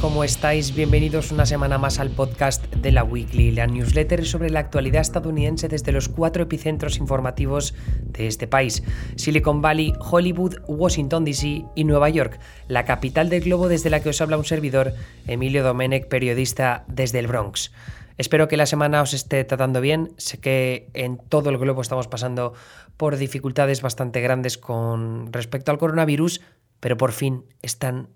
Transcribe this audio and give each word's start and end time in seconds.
¿cómo 0.00 0.22
estáis? 0.22 0.76
Bienvenidos 0.76 1.32
una 1.32 1.44
semana 1.44 1.76
más 1.76 1.98
al 1.98 2.10
podcast 2.10 2.64
de 2.72 2.92
la 2.92 3.02
Weekly, 3.02 3.50
la 3.50 3.66
newsletter 3.66 4.24
sobre 4.24 4.48
la 4.48 4.60
actualidad 4.60 5.00
estadounidense 5.00 5.66
desde 5.66 5.90
los 5.90 6.08
cuatro 6.08 6.44
epicentros 6.44 6.98
informativos 6.98 7.74
de 8.04 8.28
este 8.28 8.46
país: 8.46 8.84
Silicon 9.16 9.62
Valley, 9.62 9.92
Hollywood, 9.98 10.58
Washington 10.68 11.24
DC 11.24 11.64
y 11.74 11.84
Nueva 11.84 12.08
York, 12.10 12.38
la 12.68 12.84
capital 12.84 13.28
del 13.28 13.42
globo 13.42 13.66
desde 13.66 13.90
la 13.90 14.00
que 14.00 14.10
os 14.10 14.20
habla 14.20 14.38
un 14.38 14.44
servidor, 14.44 14.94
Emilio 15.26 15.64
Domenech, 15.64 16.06
periodista 16.06 16.84
desde 16.86 17.18
el 17.18 17.26
Bronx. 17.26 17.72
Espero 18.18 18.46
que 18.46 18.56
la 18.56 18.66
semana 18.66 19.02
os 19.02 19.14
esté 19.14 19.42
tratando 19.42 19.80
bien. 19.80 20.12
Sé 20.16 20.38
que 20.38 20.90
en 20.94 21.18
todo 21.18 21.50
el 21.50 21.58
globo 21.58 21.82
estamos 21.82 22.06
pasando 22.06 22.54
por 22.96 23.16
dificultades 23.16 23.82
bastante 23.82 24.20
grandes 24.20 24.58
con 24.58 25.32
respecto 25.32 25.72
al 25.72 25.78
coronavirus, 25.78 26.40
pero 26.78 26.96
por 26.96 27.10
fin 27.10 27.44
están 27.62 28.10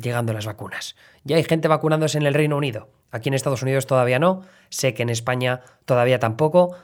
llegando 0.00 0.32
las 0.32 0.46
vacunas. 0.46 0.96
Ya 1.24 1.36
hay 1.36 1.44
gente 1.44 1.68
vacunándose 1.68 2.18
en 2.18 2.26
el 2.26 2.34
Reino 2.34 2.56
Unido. 2.56 2.88
Aquí 3.10 3.28
en 3.28 3.34
Estados 3.34 3.62
Unidos 3.62 3.86
todavía 3.86 4.18
no. 4.18 4.42
Sé 4.68 4.94
que 4.94 5.02
en 5.02 5.10
España 5.10 5.60
todavía 5.84 6.18
tampoco. 6.18 6.76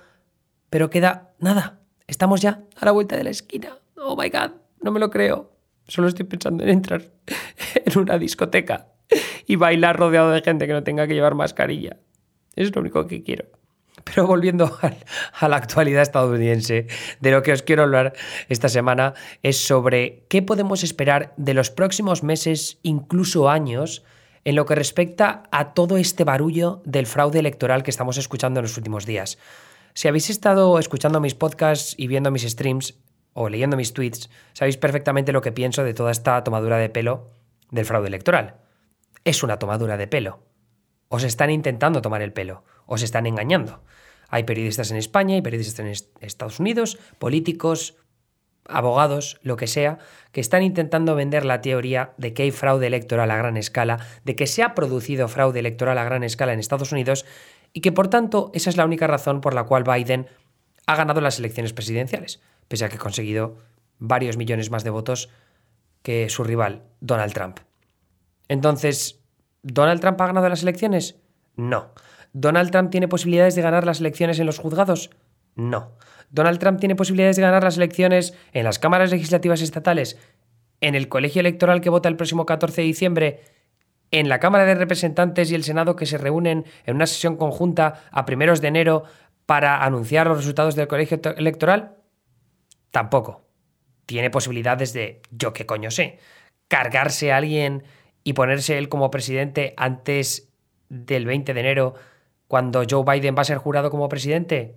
Pero 0.71 0.91
queda 0.91 1.33
nada. 1.39 1.81
Estamos 2.07 2.41
ya 2.41 2.63
a 2.77 2.85
la 2.85 2.93
vuelta 2.93 3.17
de 3.17 3.25
la 3.25 3.31
esquina. 3.31 3.79
Oh 3.97 4.17
my 4.17 4.29
god, 4.29 4.53
no 4.81 4.91
me 4.91 5.01
lo 5.01 5.11
creo. 5.11 5.53
Solo 5.89 6.09
estoy 6.09 6.27
pensando 6.27 6.65
en 6.65 6.71
entrar 6.71 7.03
en 7.75 7.99
una 7.99 8.19
discoteca 8.19 8.89
y 9.47 9.57
bailar 9.57 9.97
rodeado 9.97 10.31
de 10.31 10.43
gente 10.43 10.67
que 10.67 10.73
no 10.73 10.83
tenga 10.83 11.07
que 11.07 11.15
llevar 11.15 11.35
mascarilla. 11.35 11.99
Es 12.55 12.75
lo 12.75 12.81
único 12.81 13.07
que 13.07 13.23
quiero. 13.23 13.47
Pero 14.05 14.27
volviendo 14.27 14.79
a 15.33 15.49
la 15.49 15.57
actualidad 15.57 16.03
estadounidense, 16.03 16.87
de 17.21 17.31
lo 17.31 17.43
que 17.43 17.53
os 17.53 17.63
quiero 17.63 17.83
hablar 17.83 18.13
esta 18.49 18.69
semana 18.69 19.15
es 19.43 19.59
sobre 19.59 20.25
qué 20.29 20.43
podemos 20.43 20.85
esperar 20.85 21.33
de 21.37 21.55
los 21.55 21.71
próximos 21.71 22.23
meses, 22.23 22.79
incluso 22.83 23.49
años, 23.49 24.05
en 24.45 24.55
lo 24.55 24.65
que 24.65 24.77
respecta 24.77 25.43
a 25.51 25.75
todo 25.75 25.97
este 25.97 26.23
barullo 26.23 26.81
del 26.85 27.07
fraude 27.07 27.41
electoral 27.41 27.83
que 27.83 27.91
estamos 27.91 28.17
escuchando 28.17 28.61
en 28.61 28.65
los 28.65 28.77
últimos 28.77 29.05
días. 29.05 29.39
Si 29.93 30.09
habéis 30.09 30.31
estado 30.31 30.79
escuchando 30.79 31.21
mis 31.21 31.35
podcasts 31.35 31.95
y 31.99 32.07
viendo 32.07 32.31
mis 32.31 32.43
streams 32.43 32.95
o 33.33 33.49
leyendo 33.49 33.77
mis 33.77 33.93
tweets, 33.93 34.31
sabéis 34.53 34.77
perfectamente 34.77 35.33
lo 35.33 35.41
que 35.41 35.53
pienso 35.53 35.83
de 35.83 35.95
toda 35.95 36.13
esta 36.13 36.45
tomadura 36.45 36.79
de 36.79 36.91
pelo 36.91 37.31
del 37.71 37.87
fraude 37.87 38.09
electoral. 38.09 38.57
Es 39.25 39.43
una 39.43 39.59
tomadura 39.59 39.97
de 39.97 40.07
pelo. 40.07 40.39
Os 41.09 41.25
están 41.25 41.51
intentando 41.51 42.01
tomar 42.01 42.23
el 42.23 42.33
pelo, 42.33 42.63
os 42.87 43.03
están 43.03 43.27
engañando. 43.27 43.83
Hay 44.29 44.45
periodistas 44.45 44.91
en 44.91 44.97
España, 44.97 45.35
hay 45.35 45.43
periodistas 45.43 45.79
en 45.79 46.27
Estados 46.27 46.59
Unidos, 46.59 46.99
políticos, 47.19 47.97
abogados, 48.69 49.39
lo 49.43 49.57
que 49.57 49.67
sea, 49.67 49.99
que 50.33 50.41
están 50.41 50.63
intentando 50.63 51.15
vender 51.15 51.45
la 51.45 51.61
teoría 51.61 52.13
de 52.17 52.33
que 52.33 52.45
hay 52.45 52.51
fraude 52.51 52.87
electoral 52.87 53.31
a 53.31 53.37
gran 53.37 53.57
escala, 53.57 54.01
de 54.25 54.35
que 54.35 54.47
se 54.47 54.63
ha 54.63 54.75
producido 54.75 55.29
fraude 55.29 55.61
electoral 55.61 55.99
a 55.99 56.05
gran 56.05 56.25
escala 56.25 56.53
en 56.53 56.59
Estados 56.59 56.93
Unidos 56.93 57.25
y 57.73 57.81
que 57.81 57.93
por 57.93 58.09
tanto 58.09 58.51
esa 58.55 58.71
es 58.71 58.77
la 58.77 58.85
única 58.85 59.07
razón 59.07 59.41
por 59.41 59.55
la 59.55 59.65
cual 59.65 59.85
Biden 59.85 60.27
ha 60.87 60.97
ganado 60.97 61.21
las 61.21 61.39
elecciones 61.39 61.73
presidenciales, 61.73 62.41
pese 62.69 62.85
a 62.85 62.89
que 62.89 62.97
ha 62.97 63.01
conseguido 63.01 63.59
varios 63.99 64.37
millones 64.37 64.71
más 64.71 64.85
de 64.85 64.91
votos 64.91 65.31
que 66.03 66.29
su 66.29 66.45
rival, 66.45 66.83
Donald 67.01 67.33
Trump. 67.33 67.59
Entonces, 68.49 69.21
¿Donald 69.63 70.01
Trump 70.01 70.21
ha 70.21 70.27
ganado 70.27 70.49
las 70.49 70.63
elecciones? 70.63 71.17
No. 71.57 71.91
¿Donald 72.39 72.71
Trump 72.71 72.91
tiene 72.91 73.09
posibilidades 73.09 73.55
de 73.55 73.63
ganar 73.63 73.87
las 73.87 74.01
elecciones 74.01 74.39
en 74.39 74.45
los 74.45 74.59
juzgados? 74.59 75.09
No. 75.55 75.93
¿Donald 76.29 76.59
Trump 76.59 76.79
tiene 76.79 76.95
posibilidades 76.95 77.37
de 77.37 77.43
ganar 77.43 77.65
las 77.65 77.79
elecciones 77.79 78.35
en 78.53 78.65
las 78.65 78.79
cámaras 78.79 79.11
legislativas 79.11 79.63
estatales, 79.63 80.19
en 80.83 80.95
el 80.95 81.09
colegio 81.09 81.41
electoral 81.41 81.81
que 81.81 81.89
vota 81.89 82.11
el 82.11 82.17
próximo 82.17 82.45
14 82.45 82.83
de 82.83 82.87
diciembre, 82.87 83.41
en 84.11 84.29
la 84.29 84.39
Cámara 84.39 84.67
de 84.67 84.75
Representantes 84.75 85.51
y 85.51 85.55
el 85.55 85.65
Senado 85.65 85.97
que 85.97 86.05
se 86.05 86.19
reúnen 86.19 86.67
en 86.85 86.97
una 86.97 87.07
sesión 87.07 87.37
conjunta 87.39 88.03
a 88.11 88.27
primeros 88.27 88.61
de 88.61 88.69
enero 88.69 89.05
para 89.47 89.83
anunciar 89.83 90.27
los 90.27 90.37
resultados 90.37 90.77
del 90.77 90.89
colegio 90.89 91.19
electoral? 91.39 91.97
Tampoco. 92.91 93.47
Tiene 94.05 94.29
posibilidades 94.29 94.93
de, 94.93 95.23
yo 95.31 95.55
qué 95.55 95.65
coño 95.65 95.91
sé, 95.91 96.19
cargarse 96.69 97.33
a 97.33 97.39
alguien 97.39 97.85
y 98.25 98.35
ponerse 98.35 98.77
él 98.77 98.91
como 98.91 99.11
presidente 99.11 99.73
antes 99.79 100.53
del 100.91 101.25
20 101.25 101.55
de 101.55 101.61
enero, 101.61 101.95
cuando 102.49 102.85
Joe 102.89 103.05
Biden 103.05 103.35
va 103.37 103.43
a 103.43 103.45
ser 103.45 103.59
jurado 103.59 103.91
como 103.91 104.09
presidente? 104.09 104.77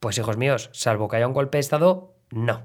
Pues 0.00 0.18
hijos 0.18 0.36
míos, 0.36 0.70
salvo 0.72 1.08
que 1.08 1.16
haya 1.16 1.26
un 1.26 1.32
golpe 1.32 1.58
de 1.58 1.60
Estado, 1.60 2.14
no. 2.30 2.62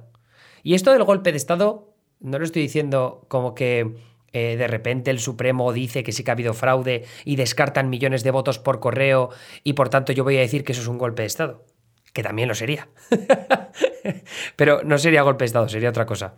Y 0.63 0.75
esto 0.75 0.91
del 0.91 1.03
golpe 1.03 1.31
de 1.31 1.37
Estado, 1.37 1.93
no 2.19 2.39
lo 2.39 2.45
estoy 2.45 2.61
diciendo 2.61 3.25
como 3.27 3.55
que 3.55 3.95
eh, 4.33 4.57
de 4.57 4.67
repente 4.67 5.11
el 5.11 5.19
Supremo 5.19 5.71
dice 5.71 6.03
que 6.03 6.11
sí 6.11 6.23
que 6.23 6.31
ha 6.31 6.33
habido 6.33 6.53
fraude 6.53 7.05
y 7.23 7.35
descartan 7.35 7.89
millones 7.89 8.23
de 8.23 8.31
votos 8.31 8.57
por 8.59 8.79
correo 8.79 9.29
y 9.63 9.73
por 9.73 9.89
tanto 9.89 10.11
yo 10.11 10.23
voy 10.23 10.37
a 10.37 10.41
decir 10.41 10.63
que 10.63 10.71
eso 10.71 10.81
es 10.81 10.87
un 10.87 10.97
golpe 10.97 11.21
de 11.21 11.27
Estado. 11.27 11.65
Que 12.13 12.23
también 12.23 12.47
lo 12.47 12.55
sería. 12.55 12.89
Pero 14.55 14.83
no 14.83 14.97
sería 14.97 15.23
golpe 15.23 15.43
de 15.43 15.47
Estado, 15.47 15.69
sería 15.69 15.89
otra 15.89 16.05
cosa. 16.05 16.35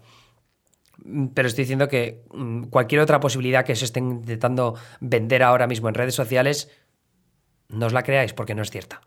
Pero 1.33 1.47
estoy 1.47 1.63
diciendo 1.63 1.87
que 1.87 2.23
mm, 2.33 2.65
cualquier 2.65 3.01
otra 3.01 3.19
posibilidad 3.19 3.65
que 3.65 3.75
se 3.75 3.85
esté 3.85 3.99
intentando 3.99 4.75
vender 5.01 5.43
ahora 5.43 5.67
mismo 5.67 5.89
en 5.89 5.95
redes 5.95 6.15
sociales, 6.15 6.71
no 7.69 7.85
os 7.85 7.93
la 7.93 8.03
creáis 8.03 8.33
porque 8.33 8.55
no 8.55 8.61
es 8.61 8.71
cierta. 8.71 9.01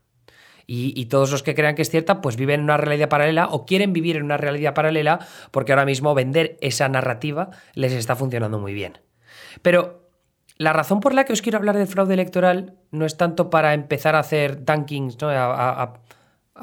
Y, 0.71 1.07
todos 1.07 1.31
los 1.33 1.43
que 1.43 1.55
crean 1.55 1.75
que 1.75 1.81
es 1.81 1.89
cierta, 1.89 2.21
pues 2.21 2.37
viven 2.37 2.61
en 2.61 2.65
una 2.65 2.77
realidad 2.77 3.09
paralela 3.09 3.47
o 3.47 3.65
quieren 3.65 3.95
vivir 3.95 4.17
en 4.17 4.25
una 4.25 4.37
realidad 4.37 4.75
paralela 4.75 5.19
porque 5.51 5.73
ahora 5.73 5.87
mismo 5.87 6.15
vender 6.15 6.59
esa 6.61 6.91
narrativa 6.91 7.49
les 7.73 7.95
está 7.95 8.17
funcionando 8.17 8.59
muy 8.59 8.75
bien. 8.75 8.99
Pero 9.63 10.11
la 10.59 10.75
razón 10.75 11.01
por 11.01 11.15
la 11.15 11.25
que 11.25 11.33
os 11.33 11.41
quiero 11.41 11.57
hablar 11.57 11.79
del 11.79 11.87
fraude 11.87 12.13
electoral 12.13 12.75
no 12.91 13.07
es 13.07 13.17
tanto 13.17 13.49
para 13.49 13.73
empezar 13.73 14.15
a 14.15 14.19
hacer 14.19 14.63
tankings, 14.67 15.17
a, 15.23 15.95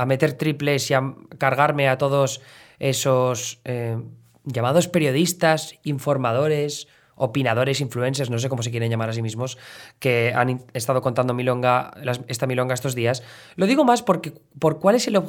meter 0.05 0.33
triples 0.33 0.91
y 0.91 0.93
a 0.93 1.15
cargarme 1.39 1.89
a 1.89 1.97
todos 1.97 2.41
esos 2.77 3.59
eh, 3.63 3.97
llamados 4.43 4.87
periodistas, 4.87 5.79
informadores, 5.83 6.87
opinadores, 7.15 7.81
influencers, 7.81 8.29
no 8.29 8.37
sé 8.37 8.49
cómo 8.49 8.61
se 8.61 8.71
quieren 8.71 8.91
llamar 8.91 9.09
a 9.09 9.13
sí 9.13 9.21
mismos, 9.21 9.57
que 9.99 10.33
han 10.35 10.65
estado 10.73 11.01
contando 11.01 11.33
milonga, 11.33 11.91
esta 12.27 12.45
milonga 12.45 12.73
estos 12.73 12.95
días. 12.95 13.23
Lo 13.55 13.65
digo 13.65 13.85
más 13.85 14.03
porque, 14.03 14.33
por 14.59 14.79
cuál 14.79 14.95
es 14.95 15.07
el, 15.07 15.19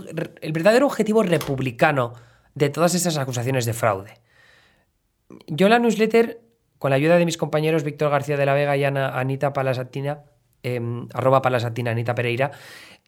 verdadero 0.53 0.87
objetivo 0.87 1.23
republicano 1.23 2.13
de 2.55 2.69
todas 2.71 2.95
estas 2.95 3.17
acusaciones 3.19 3.65
de 3.67 3.73
fraude. 3.73 4.15
Yo 5.47 5.69
la 5.69 5.79
newsletter, 5.79 6.41
con 6.79 6.91
la 6.91 6.97
ayuda 6.97 7.19
de 7.19 7.25
mis 7.25 7.37
compañeros 7.37 7.85
Víctor 7.85 8.11
García 8.11 8.37
de 8.37 8.47
la 8.47 8.55
Vega 8.55 8.77
y 8.77 8.85
Anita 8.85 9.53
Palasatina, 9.53 10.25
em, 10.63 11.09
arroba 11.15 11.43
Palasatina 11.43 11.93
Anita 11.93 12.15
Pereira, 12.15 12.51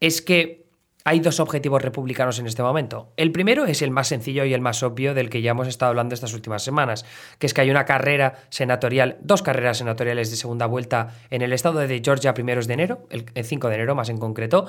es 0.01 0.23
que 0.23 0.68
hay 1.09 1.21
dos 1.21 1.41
objetivos 1.41 1.81
republicanos 1.81 2.39
en 2.39 2.47
este 2.47 2.63
momento. 2.63 3.15
El 3.17 3.33
primero 3.33 3.65
es 3.65 3.81
el 3.81 3.91
más 3.91 4.09
sencillo 4.09 4.45
y 4.45 4.53
el 4.53 4.61
más 4.61 4.83
obvio 4.83 5.15
del 5.15 5.31
que 5.31 5.41
ya 5.41 5.53
hemos 5.53 5.67
estado 5.67 5.89
hablando 5.89 6.15
estas 6.15 6.35
últimas 6.35 6.63
semanas, 6.63 7.07
que 7.39 7.47
es 7.47 7.55
que 7.55 7.63
hay 7.63 7.71
una 7.71 7.87
carrera 7.87 8.41
senatorial, 8.51 9.17
dos 9.23 9.41
carreras 9.41 9.79
senatoriales 9.79 10.31
de 10.31 10.37
segunda 10.37 10.67
vuelta 10.67 11.15
en 11.31 11.41
el 11.41 11.55
estado 11.55 11.79
de 11.79 12.03
Georgia 12.05 12.35
primeros 12.35 12.67
de 12.67 12.75
enero, 12.75 13.09
el 13.09 13.45
5 13.45 13.69
de 13.71 13.75
enero 13.77 13.95
más 13.95 14.11
en 14.11 14.19
concreto. 14.19 14.67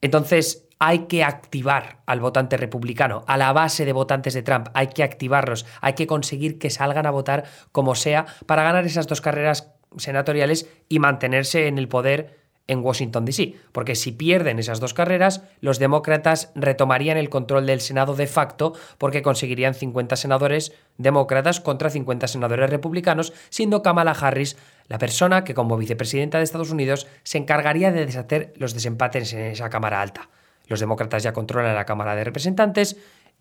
Entonces 0.00 0.68
hay 0.78 1.06
que 1.08 1.24
activar 1.24 1.98
al 2.06 2.20
votante 2.20 2.56
republicano, 2.56 3.24
a 3.26 3.36
la 3.36 3.52
base 3.52 3.84
de 3.84 3.92
votantes 3.92 4.34
de 4.34 4.44
Trump, 4.44 4.68
hay 4.74 4.86
que 4.86 5.02
activarlos, 5.02 5.66
hay 5.80 5.94
que 5.94 6.06
conseguir 6.06 6.60
que 6.60 6.70
salgan 6.70 7.06
a 7.06 7.10
votar 7.10 7.46
como 7.72 7.96
sea 7.96 8.26
para 8.46 8.62
ganar 8.62 8.86
esas 8.86 9.08
dos 9.08 9.20
carreras 9.20 9.72
senatoriales 9.96 10.70
y 10.88 11.00
mantenerse 11.00 11.66
en 11.66 11.78
el 11.78 11.88
poder 11.88 12.39
en 12.66 12.84
Washington, 12.84 13.24
D.C., 13.24 13.54
porque 13.72 13.96
si 13.96 14.12
pierden 14.12 14.58
esas 14.58 14.78
dos 14.78 14.94
carreras, 14.94 15.42
los 15.60 15.78
demócratas 15.78 16.52
retomarían 16.54 17.16
el 17.16 17.28
control 17.28 17.66
del 17.66 17.80
Senado 17.80 18.14
de 18.14 18.26
facto 18.26 18.74
porque 18.98 19.22
conseguirían 19.22 19.74
50 19.74 20.14
senadores 20.16 20.72
demócratas 20.96 21.60
contra 21.60 21.90
50 21.90 22.28
senadores 22.28 22.70
republicanos, 22.70 23.32
siendo 23.48 23.82
Kamala 23.82 24.12
Harris 24.12 24.56
la 24.86 24.98
persona 24.98 25.44
que 25.44 25.54
como 25.54 25.76
vicepresidenta 25.76 26.38
de 26.38 26.44
Estados 26.44 26.70
Unidos 26.70 27.06
se 27.22 27.38
encargaría 27.38 27.92
de 27.92 28.06
deshacer 28.06 28.52
los 28.56 28.74
desempates 28.74 29.32
en 29.32 29.46
esa 29.46 29.70
Cámara 29.70 30.00
Alta. 30.00 30.28
Los 30.66 30.80
demócratas 30.80 31.22
ya 31.22 31.32
controlan 31.32 31.74
la 31.74 31.86
Cámara 31.86 32.14
de 32.14 32.24
Representantes 32.24 32.96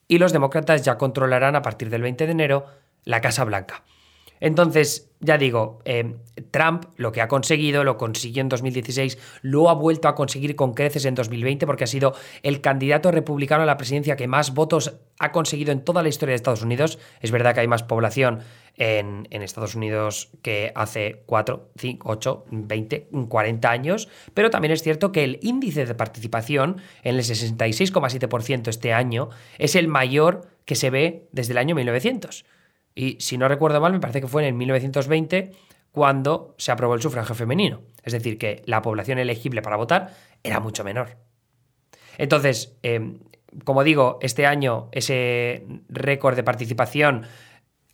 y 0.08 0.18
los 0.18 0.34
demócratas 0.34 0.84
ya 0.84 0.98
controlarán 0.98 1.56
a 1.56 1.62
partir 1.62 1.90
del 1.90 2.02
20 2.02 2.26
de 2.26 2.32
enero 2.32 2.66
la 3.06 3.22
Casa 3.22 3.44
Blanca. 3.44 3.84
Entonces, 4.40 5.10
ya 5.20 5.38
digo, 5.38 5.80
eh, 5.84 6.16
Trump 6.52 6.86
lo 6.96 7.12
que 7.12 7.22
ha 7.22 7.28
conseguido, 7.28 7.84
lo 7.84 7.98
consiguió 7.98 8.42
en 8.42 8.50
2016, 8.50 9.18
lo 9.42 9.70
ha 9.70 9.74
vuelto 9.74 10.08
a 10.08 10.16
conseguir 10.16 10.56
con 10.56 10.74
creces 10.74 11.06
en 11.06 11.16
2020 11.16 11.66
porque 11.66 11.84
ha 11.84 11.88
sido 11.88 12.14
el 12.42 12.62
candidato 12.62 13.12
republicano 13.12 13.64
a 13.64 13.66
la 13.66 13.78
presidencia 13.78 14.16
que 14.16 14.28
más 14.28 14.54
votos 14.54 14.96
ha 15.20 15.32
conseguido 15.32 15.72
en 15.74 15.84
toda 15.84 16.04
la 16.04 16.10
historia 16.10 16.32
de 16.32 16.38
Estados 16.38 16.62
Unidos. 16.62 17.00
Es 17.20 17.32
verdad 17.32 17.54
que 17.54 17.60
hay 17.62 17.68
más 17.68 17.84
población 17.84 18.40
en, 18.78 19.28
Estados 19.44 19.76
Unidos 19.76 20.30
que 20.42 20.72
hace 20.74 21.24
4, 21.26 21.72
5, 21.78 22.10
8, 22.10 22.46
20, 22.50 23.10
40 23.28 23.70
años, 23.70 24.08
pero 24.34 24.50
también 24.50 24.72
es 24.72 24.82
cierto 24.82 25.12
que 25.12 25.26
el 25.26 25.40
índice 25.42 25.86
de 25.86 25.96
participación 25.96 26.78
en 27.04 27.16
el 27.16 27.22
66,7% 27.22 28.68
este 28.70 28.94
año 28.94 29.30
es 29.58 29.76
el 29.76 29.90
mayor 29.90 30.48
que 30.64 30.76
se 30.76 30.90
ve 30.90 31.28
desde 31.34 31.52
el 31.52 31.58
año 31.58 31.76
1900. 31.76 32.46
Y 32.96 33.18
si 33.20 33.38
no 33.38 33.48
recuerdo 33.48 33.80
mal, 33.82 33.94
me 33.94 34.00
parece 34.00 34.22
que 34.22 34.28
fue 34.28 34.44
en 34.44 34.50
el 34.50 34.54
1920 34.56 35.52
cuando 35.92 36.56
se 36.58 36.72
aprobó 36.72 36.96
el 36.96 37.02
sufragio 37.02 37.36
femenino. 37.36 37.82
Es 38.04 38.14
decir, 38.14 38.38
que 38.38 38.62
la 38.66 38.82
población 38.82 39.20
elegible 39.20 39.62
para 39.62 39.78
votar 39.78 40.14
era 40.44 40.60
mucho 40.60 40.84
menor. 40.84 41.18
Entonces, 42.18 42.78
em, 42.84 43.20
como 43.64 43.84
digo, 43.84 44.20
este 44.22 44.46
año 44.46 44.90
ese 44.92 45.66
récord 45.90 46.36
de 46.36 46.44
participación 46.44 47.26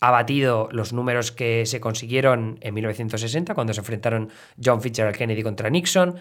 ha 0.01 0.11
batido 0.11 0.67
los 0.71 0.93
números 0.93 1.31
que 1.31 1.65
se 1.65 1.79
consiguieron 1.79 2.57
en 2.61 2.73
1960, 2.73 3.55
cuando 3.55 3.73
se 3.73 3.79
enfrentaron 3.79 4.29
John 4.63 4.81
Fitzgerald 4.81 5.15
Kennedy 5.15 5.41
contra 5.41 5.69
Nixon, 5.69 6.15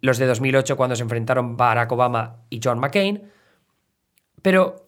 los 0.00 0.18
de 0.18 0.26
2008, 0.26 0.76
cuando 0.76 0.96
se 0.96 1.02
enfrentaron 1.02 1.56
Barack 1.56 1.90
Obama 1.92 2.44
y 2.50 2.60
John 2.62 2.78
McCain. 2.80 3.22
Pero 4.42 4.84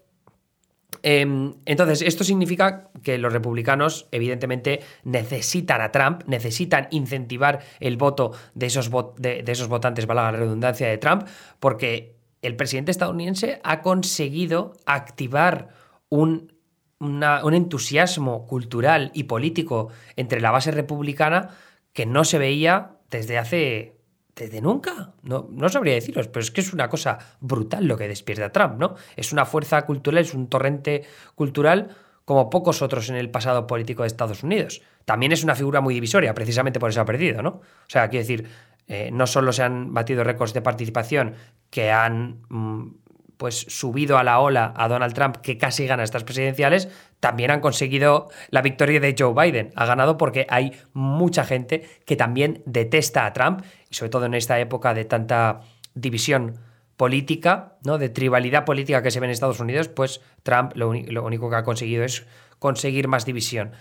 em, 1.02 1.54
entonces, 1.64 2.02
esto 2.02 2.24
significa 2.24 2.90
que 3.02 3.18
los 3.18 3.32
republicanos, 3.32 4.08
evidentemente, 4.12 4.80
necesitan 5.04 5.80
a 5.80 5.92
Trump, 5.92 6.22
necesitan 6.26 6.88
incentivar 6.90 7.60
el 7.80 7.96
voto 7.96 8.32
de 8.54 8.66
esos, 8.66 8.88
votantes, 8.88 10.06
valga 10.06 10.32
la 10.32 10.38
redundancia, 10.38 10.88
de 10.88 10.98
Trump, 10.98 11.26
porque 11.60 12.16
el 12.42 12.56
presidente 12.56 12.90
estadounidense 12.90 13.60
ha 13.64 13.82
conseguido 13.82 14.74
activar 14.86 15.68
un, 16.08 16.52
un 17.00 17.54
entusiasmo 17.54 18.46
cultural 18.46 19.10
y 19.14 19.24
político 19.24 19.88
entre 20.16 20.40
la 20.40 20.50
base 20.50 20.70
republicana 20.70 21.50
que 21.92 22.06
no 22.06 22.24
se 22.24 22.38
veía 22.38 22.98
desde 23.10 23.38
hace 23.38 23.95
desde 24.36 24.60
nunca. 24.60 25.14
No, 25.22 25.48
no 25.50 25.68
sabría 25.68 25.94
deciros, 25.94 26.28
pero 26.28 26.42
es 26.42 26.50
que 26.50 26.60
es 26.60 26.72
una 26.72 26.88
cosa 26.88 27.18
brutal 27.40 27.86
lo 27.86 27.96
que 27.96 28.06
despierta 28.06 28.52
Trump, 28.52 28.78
¿no? 28.78 28.94
Es 29.16 29.32
una 29.32 29.46
fuerza 29.46 29.82
cultural, 29.86 30.22
es 30.22 30.34
un 30.34 30.48
torrente 30.48 31.04
cultural 31.34 31.96
como 32.24 32.50
pocos 32.50 32.82
otros 32.82 33.08
en 33.08 33.16
el 33.16 33.30
pasado 33.30 33.66
político 33.66 34.02
de 34.02 34.08
Estados 34.08 34.42
Unidos. 34.42 34.82
También 35.04 35.32
es 35.32 35.42
una 35.42 35.54
figura 35.54 35.80
muy 35.80 35.94
divisoria, 35.94 36.34
precisamente 36.34 36.78
por 36.78 36.90
eso 36.90 37.00
ha 37.00 37.04
perdido, 37.04 37.40
¿no? 37.40 37.48
O 37.48 37.88
sea, 37.88 38.08
quiero 38.08 38.24
decir, 38.24 38.48
eh, 38.88 39.10
no 39.12 39.26
solo 39.26 39.52
se 39.52 39.62
han 39.62 39.94
batido 39.94 40.22
récords 40.22 40.52
de 40.52 40.60
participación 40.60 41.34
que 41.70 41.90
han 41.90 42.42
mm, 42.48 42.88
pues 43.36 43.66
subido 43.68 44.18
a 44.18 44.24
la 44.24 44.40
ola 44.40 44.72
a 44.76 44.88
Donald 44.88 45.14
Trump 45.14 45.36
que 45.36 45.58
casi 45.58 45.86
gana 45.86 46.02
estas 46.02 46.24
presidenciales, 46.24 46.88
también 47.20 47.50
han 47.50 47.60
conseguido 47.60 48.28
la 48.50 48.62
victoria 48.62 49.00
de 49.00 49.14
Joe 49.18 49.34
Biden. 49.34 49.72
Ha 49.76 49.86
ganado 49.86 50.16
porque 50.16 50.46
hay 50.48 50.72
mucha 50.92 51.44
gente 51.44 51.88
que 52.04 52.16
también 52.16 52.62
detesta 52.66 53.26
a 53.26 53.32
Trump 53.32 53.62
y 53.90 53.94
sobre 53.94 54.10
todo 54.10 54.26
en 54.26 54.34
esta 54.34 54.58
época 54.58 54.94
de 54.94 55.04
tanta 55.04 55.60
división 55.94 56.58
política, 56.96 57.76
¿no? 57.84 57.98
de 57.98 58.08
tribalidad 58.08 58.64
política 58.64 59.02
que 59.02 59.10
se 59.10 59.20
ve 59.20 59.26
en 59.26 59.32
Estados 59.32 59.60
Unidos, 59.60 59.88
pues 59.88 60.20
Trump 60.42 60.72
lo, 60.74 60.94
lo 60.94 61.24
único 61.24 61.50
que 61.50 61.56
ha 61.56 61.62
conseguido 61.62 62.04
es 62.04 62.26
conseguir 62.58 63.06
más 63.06 63.26
división, 63.26 63.72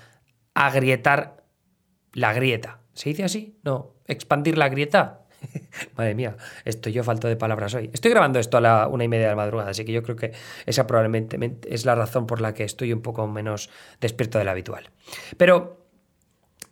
agrietar 0.54 1.46
la 2.12 2.34
grieta. 2.34 2.80
¿Se 2.94 3.10
dice 3.10 3.24
así? 3.24 3.60
No, 3.64 3.94
expandir 4.08 4.58
la 4.58 4.70
grieta. 4.70 5.25
Madre 5.98 6.16
mía, 6.16 6.38
estoy 6.64 6.94
yo 6.94 7.04
falto 7.04 7.28
de 7.28 7.36
palabras 7.36 7.74
hoy. 7.74 7.90
Estoy 7.94 8.12
grabando 8.12 8.40
esto 8.40 8.58
a 8.58 8.62
la 8.62 8.88
una 8.88 9.04
y 9.04 9.08
media 9.08 9.26
de 9.26 9.32
la 9.32 9.36
madrugada, 9.36 9.72
así 9.72 9.86
que 9.86 9.92
yo 9.92 10.04
creo 10.04 10.16
que 10.16 10.32
esa 10.66 10.88
probablemente 10.88 11.38
es 11.68 11.86
la 11.86 11.96
razón 11.96 12.28
por 12.28 12.42
la 12.42 12.54
que 12.54 12.64
estoy 12.64 12.94
un 12.94 13.02
poco 13.02 13.28
menos 13.28 13.70
despierto 14.02 14.38
de 14.38 14.46
lo 14.46 14.52
habitual. 14.52 14.90
Pero 15.38 15.85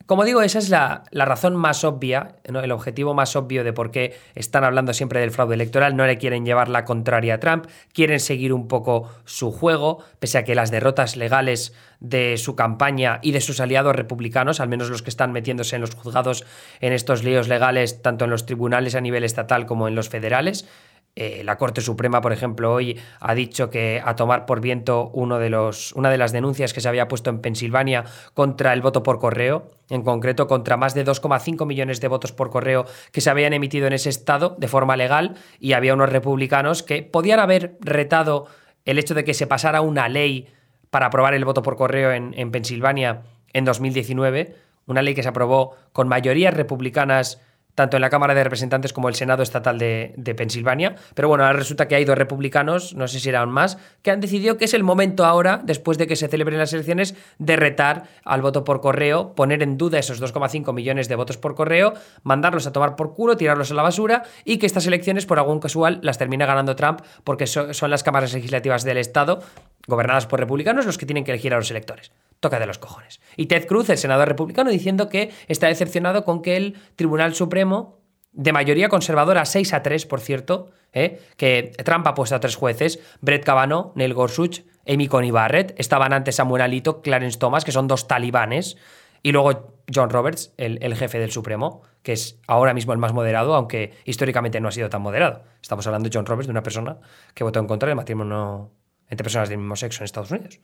como 0.05 0.25
digo, 0.25 0.41
esa 0.41 0.59
es 0.59 0.69
la, 0.69 1.03
razón 1.11 1.55
más 1.55 1.83
obvia, 1.83 2.35
el 2.43 2.71
objetivo 2.71 3.13
más 3.13 3.35
obvio 3.35 3.63
de 3.63 3.71
por 3.71 3.89
qué 3.89 4.17
están 4.35 4.63
hablando 4.65 4.93
siempre 4.93 5.21
del 5.21 5.31
fraude 5.31 5.55
electoral. 5.55 5.95
No 5.95 6.05
le 6.05 6.17
quieren 6.17 6.45
llevar 6.45 6.67
la 6.67 6.83
contraria 6.83 7.35
a 7.35 7.39
Trump, 7.39 7.67
quieren 7.93 8.19
seguir 8.19 8.51
un 8.51 8.67
poco 8.67 9.09
su 9.25 9.51
juego, 9.51 10.03
pese 10.19 10.37
a 10.37 10.43
que 10.43 10.55
las 10.55 10.71
derrotas 10.71 11.15
legales 11.15 11.73
de 12.01 12.37
su 12.37 12.55
campaña 12.55 13.19
y 13.21 13.31
de 13.31 13.39
sus 13.39 13.61
aliados 13.61 13.95
republicanos, 13.95 14.59
al 14.59 14.67
menos 14.67 14.89
los 14.89 15.01
que 15.03 15.09
están 15.09 15.31
metiéndose 15.31 15.75
en 15.75 15.81
los 15.81 15.95
juzgados 15.95 16.45
en 16.81 16.91
estos 16.91 17.23
líos 17.23 17.47
legales, 17.47 18.01
tanto 18.01 18.25
en 18.25 18.31
los 18.31 18.45
tribunales 18.45 18.95
a 18.95 19.01
nivel 19.01 19.23
estatal 19.23 19.65
como 19.65 19.87
en 19.87 19.95
los 19.95 20.09
federales, 20.09 20.67
eh, 21.15 21.43
la 21.43 21.59
Corte 21.59 21.81
Suprema, 21.81 22.21
por 22.21 22.33
ejemplo, 22.33 22.73
hoy 22.73 22.99
ha 23.19 23.35
dicho 23.35 23.69
que 23.69 24.01
a 24.03 24.15
tomar 24.15 24.47
por 24.47 24.61
viento 24.61 25.11
uno 25.13 25.37
de 25.37 25.51
los, 25.51 25.93
una 25.93 26.09
de 26.09 26.17
las 26.17 26.31
denuncias 26.31 26.73
que 26.73 26.81
se 26.81 26.89
había 26.89 27.07
puesto 27.07 27.29
en 27.29 27.39
Pensilvania 27.39 28.05
contra 28.33 28.73
el 28.73 28.81
voto 28.81 29.03
por 29.03 29.19
correo, 29.19 29.69
en 29.89 30.01
concreto 30.01 30.47
contra 30.47 30.75
más 30.75 30.95
de 30.95 31.05
2,5 31.05 31.67
millones 31.67 32.01
de 32.01 32.07
votos 32.07 32.31
por 32.31 32.49
correo 32.49 32.85
que 33.11 33.21
se 33.21 33.29
habían 33.29 33.53
emitido 33.53 33.85
en 33.85 33.93
ese 33.93 34.09
estado 34.09 34.55
de 34.57 34.67
forma 34.67 34.97
legal 34.97 35.35
y 35.59 35.73
había 35.73 35.93
unos 35.93 36.09
republicanos 36.09 36.81
que 36.81 37.03
podían 37.03 37.39
haber 37.39 37.77
retado 37.81 38.47
el 38.85 38.97
hecho 38.97 39.13
de 39.13 39.23
que 39.23 39.35
se 39.35 39.45
pasara 39.45 39.81
una 39.81 40.09
ley 40.09 40.47
para 40.89 41.07
aprobar 41.07 41.35
el 41.35 41.45
voto 41.45 41.61
por 41.61 41.75
correo 41.75 42.11
en, 42.11 42.33
en 42.35 42.49
Pensilvania 42.49 43.21
en 43.53 43.65
2019, 43.65 44.55
una 44.87 45.03
ley 45.03 45.13
que 45.13 45.21
se 45.21 45.29
aprobó 45.29 45.75
con 45.91 46.07
mayorías 46.07 46.55
republicanas 46.55 47.39
tanto 47.75 47.97
en 47.97 48.01
la 48.01 48.09
Cámara 48.09 48.33
de 48.33 48.43
Representantes 48.43 48.93
como 48.93 49.09
el 49.09 49.15
Senado 49.15 49.43
Estatal 49.43 49.77
de, 49.77 50.35
Pensilvania. 50.37 50.95
Pero 51.13 51.27
bueno, 51.27 51.45
ahora 51.45 51.57
resulta 51.57 51.87
que 51.87 51.95
hay 51.95 52.05
dos 52.05 52.17
republicanos, 52.17 52.93
no 52.95 53.07
sé 53.07 53.19
si 53.19 53.29
eran 53.29 53.49
más, 53.49 53.77
que 54.01 54.11
han 54.11 54.19
decidido 54.19 54.57
que 54.57 54.65
es 54.65 54.73
el 54.73 54.83
momento 54.83 55.25
ahora, 55.25 55.61
después 55.63 55.97
de 55.97 56.07
que 56.07 56.15
se 56.15 56.27
celebren 56.27 56.59
las 56.59 56.73
elecciones, 56.73 57.15
de 57.39 57.55
retar 57.55 58.03
al 58.23 58.41
voto 58.41 58.63
por 58.63 58.81
correo, 58.81 59.33
poner 59.35 59.63
en 59.63 59.77
duda 59.77 59.99
esos 59.99 60.21
2,5 60.21 60.73
millones 60.73 61.07
de 61.07 61.15
votos 61.15 61.37
por 61.37 61.55
correo, 61.55 61.93
mandarlos 62.23 62.67
a 62.67 62.71
tomar 62.71 62.95
por 62.95 63.13
culo, 63.13 63.37
tirarlos 63.37 63.71
a 63.71 63.73
la 63.73 63.83
basura 63.83 64.23
y 64.45 64.57
que 64.57 64.65
estas 64.65 64.87
elecciones, 64.87 65.25
por 65.25 65.39
algún 65.39 65.59
casual, 65.59 65.99
las 66.01 66.17
termine 66.17 66.45
ganando 66.45 66.75
Trump 66.75 67.01
porque 67.23 67.47
son 67.47 67.89
las 67.89 68.03
cámaras 68.03 68.33
legislativas 68.33 68.83
del 68.83 68.97
Estado, 68.97 69.41
gobernadas 69.87 70.27
por 70.27 70.39
republicanos, 70.39 70.85
los 70.85 70.97
que 70.97 71.05
tienen 71.05 71.23
que 71.23 71.31
elegir 71.31 71.53
a 71.53 71.57
los 71.57 71.71
electores 71.71 72.11
toca 72.43 72.59
de 72.59 72.67
los 72.67 72.77
cojones. 72.77 73.21
Y 73.37 73.47
Ted 73.47 73.65
Cruz, 73.65 73.89
el 73.89 73.97
senador 73.97 74.27
republicano, 74.27 74.69
diciendo 74.69 75.09
que 75.09 75.31
está 75.47 75.67
decepcionado 75.67 76.25
con 76.25 76.43
que 76.43 76.57
el 76.57 76.75
Tribunal 76.95 77.33
Supremo, 77.33 77.99
de 78.33 78.51
mayoría 78.51 78.89
conservadora, 78.89 79.45
6 79.45 79.73
a 79.73 79.81
3, 79.81 80.05
por 80.05 80.19
cierto, 80.19 80.69
¿eh? 80.91 81.21
que 81.37 81.71
Trump 81.85 82.05
ha 82.05 82.13
puesto 82.13 82.35
a 82.35 82.39
tres 82.39 82.55
jueces, 82.55 82.99
Brett 83.21 83.43
Kavanaugh, 83.43 83.93
Neil 83.95 84.13
Gorsuch, 84.13 84.63
Amy 84.85 85.07
Coney 85.07 85.31
Barrett, 85.31 85.73
estaban 85.77 86.11
antes 86.13 86.35
Samuel 86.35 86.61
Alito, 86.61 87.01
Clarence 87.01 87.39
Thomas, 87.39 87.63
que 87.63 87.71
son 87.71 87.87
dos 87.87 88.07
talibanes, 88.07 88.75
y 89.21 89.31
luego 89.31 89.73
John 89.93 90.09
Roberts, 90.09 90.53
el, 90.57 90.79
el, 90.81 90.95
jefe 90.95 91.17
del 91.17 91.31
Supremo, 91.31 91.81
que 92.01 92.11
es 92.11 92.41
ahora 92.45 92.73
mismo 92.73 92.91
el 92.91 92.99
más 92.99 93.13
moderado, 93.13 93.55
aunque 93.55 93.93
históricamente 94.03 94.59
no 94.59 94.67
ha 94.67 94.71
sido 94.71 94.89
tan 94.89 95.01
moderado. 95.01 95.43
Estamos 95.61 95.87
hablando 95.87 96.09
de 96.09 96.13
John 96.13 96.25
Roberts, 96.25 96.47
de 96.47 96.51
una 96.51 96.63
persona 96.63 96.97
que 97.33 97.45
votó 97.45 97.61
en 97.61 97.67
contra 97.67 97.87
del 97.87 97.95
matrimonio 97.95 98.71
entre 99.09 99.23
personas 99.23 99.47
del 99.47 99.59
mismo 99.59 99.75
sexo 99.77 100.01
en 100.01 100.05
Estados 100.05 100.31
Unidos. 100.31 100.59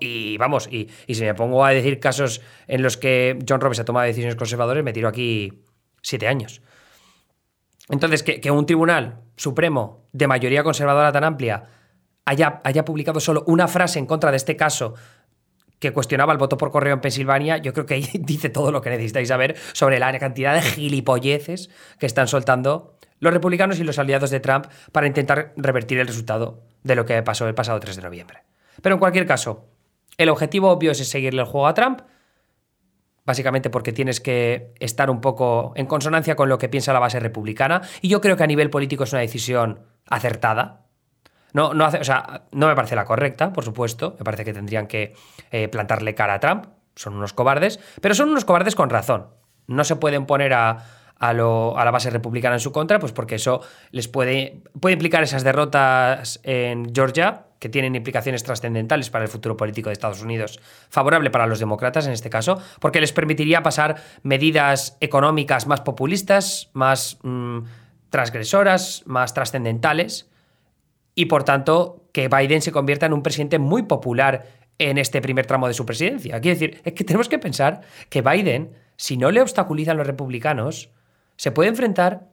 Y 0.00 0.38
vamos, 0.38 0.68
y, 0.70 0.88
si 1.08 1.22
me 1.22 1.34
pongo 1.34 1.64
a 1.64 1.70
decir 1.70 1.98
casos 1.98 2.40
en 2.68 2.82
los 2.82 2.96
que 2.96 3.38
John 3.48 3.60
Roberts 3.60 3.80
ha 3.80 3.84
tomado 3.84 4.06
decisiones 4.06 4.36
conservadoras, 4.36 4.84
me 4.84 4.92
tiro 4.92 5.08
aquí 5.08 5.64
siete 6.02 6.28
años. 6.28 6.62
Entonces, 7.88 8.22
que, 8.22 8.50
un 8.50 8.66
tribunal 8.66 9.20
supremo 9.36 10.06
de 10.12 10.28
mayoría 10.28 10.62
conservadora 10.62 11.10
tan 11.10 11.24
amplia 11.24 11.64
haya, 12.24 12.60
haya 12.62 12.84
publicado 12.84 13.18
solo 13.18 13.42
una 13.46 13.66
frase 13.66 13.98
en 13.98 14.06
contra 14.06 14.30
de 14.30 14.36
este 14.36 14.56
caso 14.56 14.94
que 15.80 15.92
cuestionaba 15.92 16.32
el 16.32 16.38
voto 16.38 16.56
por 16.56 16.70
correo 16.70 16.94
en 16.94 17.00
Pensilvania, 17.00 17.56
yo 17.56 17.72
creo 17.72 17.86
que 17.86 17.94
ahí 17.94 18.08
dice 18.20 18.50
todo 18.50 18.70
lo 18.70 18.80
que 18.82 18.90
necesitáis 18.90 19.28
saber 19.28 19.56
sobre 19.72 19.98
la 19.98 20.16
cantidad 20.18 20.54
de 20.54 20.62
gilipolleces 20.62 21.70
que 21.98 22.06
están 22.06 22.28
soltando 22.28 22.96
los 23.18 23.32
republicanos 23.32 23.80
y 23.80 23.84
los 23.84 23.98
aliados 23.98 24.30
de 24.30 24.40
Trump 24.40 24.66
para 24.92 25.06
intentar 25.06 25.52
revertir 25.56 25.98
el 25.98 26.06
resultado 26.06 26.62
de 26.84 26.94
lo 26.94 27.04
que 27.04 27.22
pasó 27.22 27.48
el 27.48 27.54
pasado 27.54 27.80
3 27.80 27.96
de 27.96 28.02
noviembre. 28.02 28.49
Pero 28.82 28.94
en 28.96 28.98
cualquier 28.98 29.26
caso, 29.26 29.68
el 30.16 30.28
objetivo 30.28 30.70
obvio 30.70 30.92
es 30.92 31.08
seguirle 31.08 31.42
el 31.42 31.46
juego 31.46 31.66
a 31.66 31.74
Trump, 31.74 32.02
básicamente 33.24 33.70
porque 33.70 33.92
tienes 33.92 34.20
que 34.20 34.74
estar 34.80 35.10
un 35.10 35.20
poco 35.20 35.72
en 35.76 35.86
consonancia 35.86 36.36
con 36.36 36.48
lo 36.48 36.58
que 36.58 36.68
piensa 36.68 36.92
la 36.92 36.98
base 36.98 37.20
republicana, 37.20 37.82
y 38.00 38.08
yo 38.08 38.20
creo 38.20 38.36
que 38.36 38.44
a 38.44 38.46
nivel 38.46 38.70
político 38.70 39.04
es 39.04 39.12
una 39.12 39.22
decisión 39.22 39.80
acertada. 40.08 40.86
No, 41.52 41.74
no, 41.74 41.84
hace, 41.84 41.98
o 41.98 42.04
sea, 42.04 42.44
no 42.52 42.68
me 42.68 42.76
parece 42.76 42.96
la 42.96 43.04
correcta, 43.04 43.52
por 43.52 43.64
supuesto, 43.64 44.14
me 44.18 44.24
parece 44.24 44.44
que 44.44 44.52
tendrían 44.52 44.86
que 44.86 45.14
eh, 45.50 45.68
plantarle 45.68 46.14
cara 46.14 46.34
a 46.34 46.40
Trump, 46.40 46.66
son 46.94 47.14
unos 47.14 47.32
cobardes, 47.32 47.80
pero 48.00 48.14
son 48.14 48.28
unos 48.30 48.44
cobardes 48.44 48.74
con 48.74 48.90
razón. 48.90 49.28
No 49.66 49.84
se 49.84 49.96
pueden 49.96 50.26
poner 50.26 50.52
a, 50.52 50.84
a, 51.20 51.32
la 51.32 51.90
base 51.90 52.10
republicana 52.10 52.56
en 52.56 52.60
su 52.60 52.72
contra, 52.72 52.98
pues 52.98 53.12
porque 53.12 53.36
eso 53.36 53.60
les 53.90 54.08
puede, 54.08 54.62
puede 54.80 54.94
implicar 54.94 55.22
esas 55.22 55.44
derrotas 55.44 56.40
en 56.42 56.92
Georgia, 56.94 57.46
que 57.60 57.68
tienen 57.68 57.94
implicaciones 57.94 58.42
trascendentales 58.42 59.10
para 59.10 59.24
el 59.24 59.30
futuro 59.30 59.56
político 59.56 59.90
de 59.90 59.92
Estados 59.92 60.22
Unidos, 60.22 60.58
favorable 60.88 61.30
para 61.30 61.46
los 61.46 61.60
demócratas 61.60 62.06
en 62.06 62.12
este 62.12 62.30
caso, 62.30 62.60
porque 62.80 63.00
les 63.00 63.12
permitiría 63.12 63.62
pasar 63.62 64.02
medidas 64.22 64.96
económicas 65.00 65.66
más 65.66 65.82
populistas, 65.82 66.70
más 66.72 67.18
mm, 67.22 67.58
transgresoras, 68.08 69.02
más 69.06 69.34
trascendentales, 69.34 70.28
y 71.14 71.26
por 71.26 71.44
tanto 71.44 72.06
que 72.12 72.28
Biden 72.28 72.62
se 72.62 72.72
convierta 72.72 73.06
en 73.06 73.12
un 73.12 73.22
presidente 73.22 73.58
muy 73.58 73.82
popular 73.82 74.46
en 74.78 74.96
este 74.96 75.20
primer 75.20 75.44
tramo 75.44 75.68
de 75.68 75.74
su 75.74 75.84
presidencia. 75.84 76.40
Quiero 76.40 76.58
decir, 76.58 76.80
es 76.82 76.94
que 76.94 77.04
tenemos 77.04 77.28
que 77.28 77.38
pensar 77.38 77.82
que 78.08 78.22
Biden, 78.22 78.72
si 78.96 79.18
no 79.18 79.30
le 79.30 79.42
obstaculizan 79.42 79.98
los 79.98 80.06
republicanos, 80.06 80.88
se 81.36 81.52
puede 81.52 81.68
enfrentar 81.68 82.28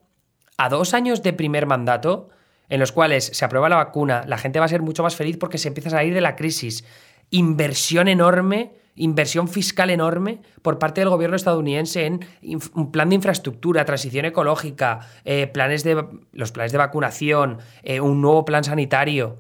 a 0.58 0.70
dos 0.70 0.94
años 0.94 1.22
de 1.22 1.34
primer 1.34 1.66
mandato 1.66 2.30
en 2.70 2.80
los 2.80 2.92
cuales 2.92 3.26
se 3.26 3.46
aprueba 3.46 3.70
la 3.70 3.78
vacuna, 3.78 4.24
la 4.28 4.38
gente 4.38 4.60
va 4.60 4.66
a 4.66 4.70
ser 4.70 4.82
mucho 4.82 5.04
más 5.04 5.16
feliz 5.16 5.38
porque 5.38 5.58
se 5.58 5.70
empieza 5.70 5.90
a 5.90 5.92
salir 5.94 6.14
de 6.14 6.22
la 6.22 6.36
crisis. 6.36 6.84
inversión 7.30 8.08
enorme, 8.08 8.74
inversión 8.96 9.48
fiscal 9.48 9.90
enorme 9.90 10.42
por 10.62 10.80
parte 10.80 11.02
del 11.02 11.10
gobierno 11.10 11.36
estadounidense 11.36 12.06
en 12.06 12.26
un 12.74 12.92
plan 12.92 13.10
de 13.10 13.16
infraestructura, 13.16 13.86
transición 13.86 14.26
ecológica, 14.26 15.02
eh, 15.26 15.48
planes 15.48 15.84
de, 15.84 16.06
los 16.32 16.52
planes 16.52 16.72
de 16.72 16.78
vacunación, 16.78 17.60
eh, 17.84 18.00
un 18.00 18.22
nuevo 18.22 18.46
plan 18.46 18.64
sanitario. 18.64 19.40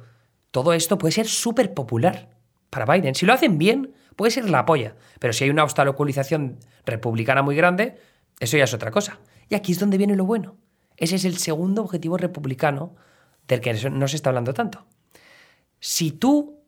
Todo 0.51 0.73
esto 0.73 0.97
puede 0.97 1.13
ser 1.13 1.27
súper 1.27 1.73
popular 1.73 2.29
para 2.69 2.85
Biden. 2.85 3.15
Si 3.15 3.25
lo 3.25 3.33
hacen 3.33 3.57
bien, 3.57 3.93
puede 4.15 4.31
ser 4.31 4.49
la 4.49 4.65
polla. 4.65 4.95
Pero 5.19 5.33
si 5.33 5.45
hay 5.45 5.49
una 5.49 5.63
obstaculización 5.63 6.59
republicana 6.85 7.41
muy 7.41 7.55
grande, 7.55 7.97
eso 8.39 8.57
ya 8.57 8.65
es 8.65 8.73
otra 8.73 8.91
cosa. 8.91 9.19
Y 9.49 9.55
aquí 9.55 9.71
es 9.71 9.79
donde 9.79 9.97
viene 9.97 10.15
lo 10.15 10.25
bueno. 10.25 10.57
Ese 10.97 11.15
es 11.15 11.25
el 11.25 11.37
segundo 11.37 11.83
objetivo 11.83 12.17
republicano 12.17 12.95
del 13.47 13.61
que 13.61 13.73
no 13.89 14.07
se 14.07 14.15
está 14.15 14.29
hablando 14.29 14.53
tanto. 14.53 14.85
Si 15.79 16.11
tú 16.11 16.59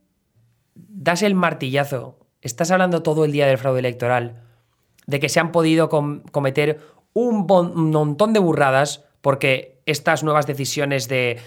das 0.74 1.24
el 1.24 1.36
martillazo, 1.36 2.20
estás 2.42 2.72
hablando 2.72 3.04
todo 3.04 3.26
el 3.26 3.32
día 3.32 3.48
del 3.48 3.58
fraude 3.58 3.80
electoral, 3.80 4.44
de 5.08 5.20
que 5.20 5.30
se 5.30 5.40
han 5.40 5.52
podido 5.52 5.90
cometer 5.90 6.80
un, 7.14 7.48
montón 7.48 8.34
de 8.34 8.40
burradas 8.40 9.06
porque 9.22 9.82
estas 9.86 10.24
nuevas 10.24 10.46
decisiones 10.46 11.08
de 11.08 11.40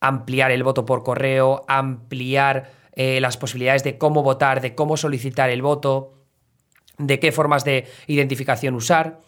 ampliar 0.00 0.50
el 0.50 0.62
voto 0.62 0.86
por 0.86 1.02
correo, 1.02 1.62
ampliar 1.68 2.72
eh, 2.94 3.20
las 3.20 3.36
posibilidades 3.36 3.84
de 3.84 3.98
cómo 3.98 4.22
votar, 4.22 4.60
de 4.60 4.74
cómo 4.74 4.96
solicitar 4.96 5.50
el 5.50 5.62
voto, 5.62 6.14
de 6.96 7.20
qué 7.20 7.30
formas 7.30 7.64
de 7.64 7.86
identificación 8.06 8.74
usar, 8.74 9.20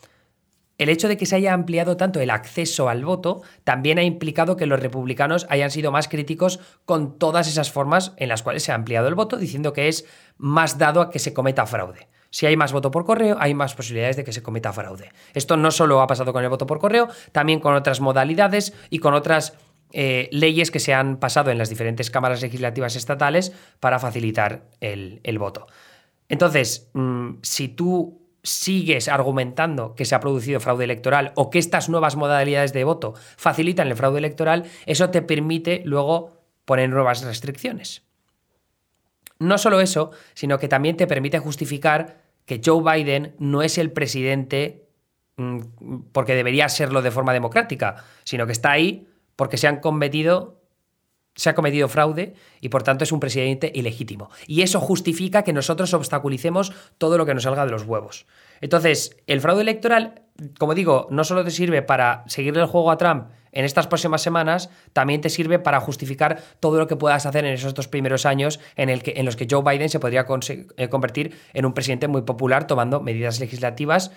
el 0.78 0.88
hecho 0.88 1.08
de 1.08 1.16
que 1.16 1.26
se 1.26 1.36
haya 1.36 1.52
ampliado 1.52 1.96
tanto 1.96 2.20
el 2.20 2.30
acceso 2.30 2.88
al 2.88 3.04
voto 3.04 3.42
también 3.64 3.98
ha 3.98 4.02
implicado 4.02 4.56
que 4.56 4.66
los 4.66 4.80
republicanos 4.80 5.46
hayan 5.48 5.70
sido 5.70 5.92
más 5.92 6.08
críticos 6.08 6.60
con 6.84 7.18
todas 7.18 7.48
esas 7.48 7.70
formas 7.70 8.14
en 8.16 8.28
las 8.28 8.42
cuales 8.42 8.62
se 8.62 8.72
ha 8.72 8.74
ampliado 8.74 9.08
el 9.08 9.14
voto, 9.14 9.36
diciendo 9.36 9.72
que 9.72 9.88
es 9.88 10.06
más 10.38 10.78
dado 10.78 11.00
a 11.00 11.10
que 11.10 11.18
se 11.18 11.32
cometa 11.34 11.66
fraude. 11.66 12.08
Si 12.30 12.46
hay 12.46 12.56
más 12.56 12.72
voto 12.72 12.90
por 12.90 13.04
correo, 13.04 13.36
hay 13.38 13.52
más 13.52 13.74
posibilidades 13.74 14.16
de 14.16 14.24
que 14.24 14.32
se 14.32 14.42
cometa 14.42 14.72
fraude. 14.72 15.12
Esto 15.34 15.58
no 15.58 15.70
solo 15.70 16.00
ha 16.00 16.06
pasado 16.06 16.32
con 16.32 16.42
el 16.42 16.48
voto 16.48 16.66
por 16.66 16.78
correo, 16.78 17.08
también 17.30 17.60
con 17.60 17.74
otras 17.74 18.00
modalidades 18.00 18.72
y 18.88 19.00
con 19.00 19.12
otras 19.12 19.52
eh, 19.92 20.30
leyes 20.32 20.70
que 20.70 20.80
se 20.80 20.94
han 20.94 21.18
pasado 21.18 21.50
en 21.50 21.58
las 21.58 21.68
diferentes 21.68 22.10
cámaras 22.10 22.40
legislativas 22.40 22.96
estatales 22.96 23.52
para 23.78 23.98
facilitar 23.98 24.64
el, 24.80 25.20
voto. 25.38 25.66
Entonces, 26.30 26.88
mm, 26.94 27.34
si 27.42 27.68
tú 27.68 28.21
sigues 28.42 29.08
argumentando 29.08 29.94
que 29.94 30.04
se 30.04 30.14
ha 30.14 30.20
producido 30.20 30.60
fraude 30.60 30.84
electoral 30.84 31.32
o 31.36 31.50
que 31.50 31.58
estas 31.58 31.88
nuevas 31.88 32.16
modalidades 32.16 32.72
de 32.72 32.84
voto 32.84 33.14
facilitan 33.36 33.88
el 33.88 33.96
fraude 33.96 34.18
electoral, 34.18 34.64
eso 34.86 35.10
te 35.10 35.22
permite 35.22 35.82
luego 35.84 36.42
poner 36.64 36.88
nuevas 36.90 37.22
restricciones. 37.22 38.02
No 39.38 39.58
solo 39.58 39.80
eso, 39.80 40.10
sino 40.34 40.58
que 40.58 40.68
también 40.68 40.96
te 40.96 41.06
permite 41.06 41.38
justificar 41.38 42.22
que 42.44 42.60
Joe 42.64 42.82
Biden 42.82 43.34
no 43.38 43.62
es 43.62 43.78
el 43.78 43.92
presidente 43.92 44.88
mm, 45.36 45.60
porque 46.12 46.34
debería 46.34 46.68
serlo 46.68 47.02
de 47.02 47.10
forma 47.10 47.32
democrática, 47.32 48.04
sino 48.24 48.46
que 48.46 48.52
está 48.52 48.72
ahí 48.72 49.08
porque 49.36 49.56
se 49.56 49.66
han 49.66 49.80
cometido 49.80 50.61
se 51.34 51.50
ha 51.50 51.54
cometido 51.54 51.88
fraude 51.88 52.34
y 52.60 52.68
por 52.68 52.82
tanto 52.82 53.04
es 53.04 53.12
un 53.12 53.20
presidente 53.20 53.72
ilegítimo. 53.74 54.30
Y 54.46 54.62
eso 54.62 54.80
justifica 54.80 55.42
que 55.42 55.52
nosotros 55.52 55.94
obstaculicemos 55.94 56.72
todo 56.98 57.18
lo 57.18 57.26
que 57.26 57.34
nos 57.34 57.44
salga 57.44 57.64
de 57.64 57.72
los 57.72 57.84
huevos. 57.84 58.26
Entonces, 58.60 59.16
el 59.26 59.40
fraude 59.40 59.62
electoral, 59.62 60.22
como 60.58 60.74
digo, 60.74 61.08
no 61.10 61.24
solo 61.24 61.44
te 61.44 61.50
sirve 61.50 61.82
para 61.82 62.24
seguirle 62.26 62.60
el 62.60 62.68
juego 62.68 62.90
a 62.90 62.96
Trump 62.96 63.28
en 63.52 63.64
estas 63.64 63.86
próximas 63.86 64.22
semanas, 64.22 64.70
también 64.92 65.20
te 65.20 65.28
sirve 65.28 65.58
para 65.58 65.78
justificar 65.80 66.42
todo 66.58 66.78
lo 66.78 66.86
que 66.86 66.96
puedas 66.96 67.26
hacer 67.26 67.44
en 67.44 67.52
esos 67.52 67.74
dos 67.74 67.86
primeros 67.86 68.24
años 68.24 68.60
en, 68.76 68.88
el 68.88 69.02
que, 69.02 69.14
en 69.16 69.26
los 69.26 69.36
que 69.36 69.46
Joe 69.50 69.62
Biden 69.62 69.90
se 69.90 70.00
podría 70.00 70.26
eh, 70.76 70.88
convertir 70.88 71.36
en 71.52 71.66
un 71.66 71.74
presidente 71.74 72.08
muy 72.08 72.22
popular 72.22 72.66
tomando 72.66 73.00
medidas 73.00 73.40
legislativas 73.40 74.10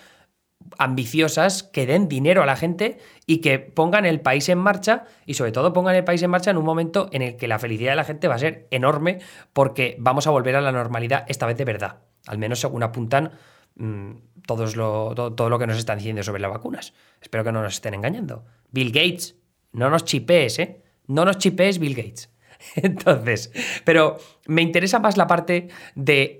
ambiciosas 0.78 1.62
que 1.62 1.86
den 1.86 2.08
dinero 2.08 2.42
a 2.42 2.46
la 2.46 2.56
gente 2.56 2.98
y 3.26 3.38
que 3.38 3.58
pongan 3.58 4.04
el 4.04 4.20
país 4.20 4.48
en 4.48 4.58
marcha 4.58 5.04
y 5.24 5.34
sobre 5.34 5.52
todo 5.52 5.72
pongan 5.72 5.94
el 5.94 6.04
país 6.04 6.22
en 6.22 6.30
marcha 6.30 6.50
en 6.50 6.56
un 6.56 6.64
momento 6.64 7.08
en 7.12 7.22
el 7.22 7.36
que 7.36 7.48
la 7.48 7.58
felicidad 7.58 7.92
de 7.92 7.96
la 7.96 8.04
gente 8.04 8.28
va 8.28 8.34
a 8.34 8.38
ser 8.38 8.66
enorme 8.70 9.20
porque 9.52 9.96
vamos 9.98 10.26
a 10.26 10.30
volver 10.30 10.56
a 10.56 10.60
la 10.60 10.72
normalidad 10.72 11.24
esta 11.28 11.46
vez 11.46 11.56
de 11.56 11.64
verdad, 11.64 11.98
al 12.26 12.38
menos 12.38 12.60
según 12.60 12.82
apuntan 12.82 13.32
mm, 13.76 14.12
todos 14.46 14.76
lo, 14.76 15.14
todo, 15.14 15.48
lo 15.50 15.58
que 15.58 15.66
nos 15.66 15.78
están 15.78 15.98
diciendo 15.98 16.22
sobre 16.22 16.40
las 16.40 16.50
vacunas. 16.50 16.94
Espero 17.20 17.44
que 17.44 17.52
no 17.52 17.62
nos 17.62 17.74
estén 17.74 17.94
engañando. 17.94 18.44
Bill 18.70 18.92
Gates, 18.92 19.36
no 19.72 19.90
nos 19.90 20.04
chipees, 20.04 20.58
¿eh? 20.58 20.82
No 21.08 21.24
nos 21.24 21.38
chipees, 21.38 21.78
Bill 21.78 21.94
Gates. 21.94 22.30
Entonces, 22.76 23.52
pero 23.84 24.18
me 24.46 24.62
interesa 24.62 24.98
más 24.98 25.16
la 25.16 25.26
parte 25.26 25.68
de 25.94 26.38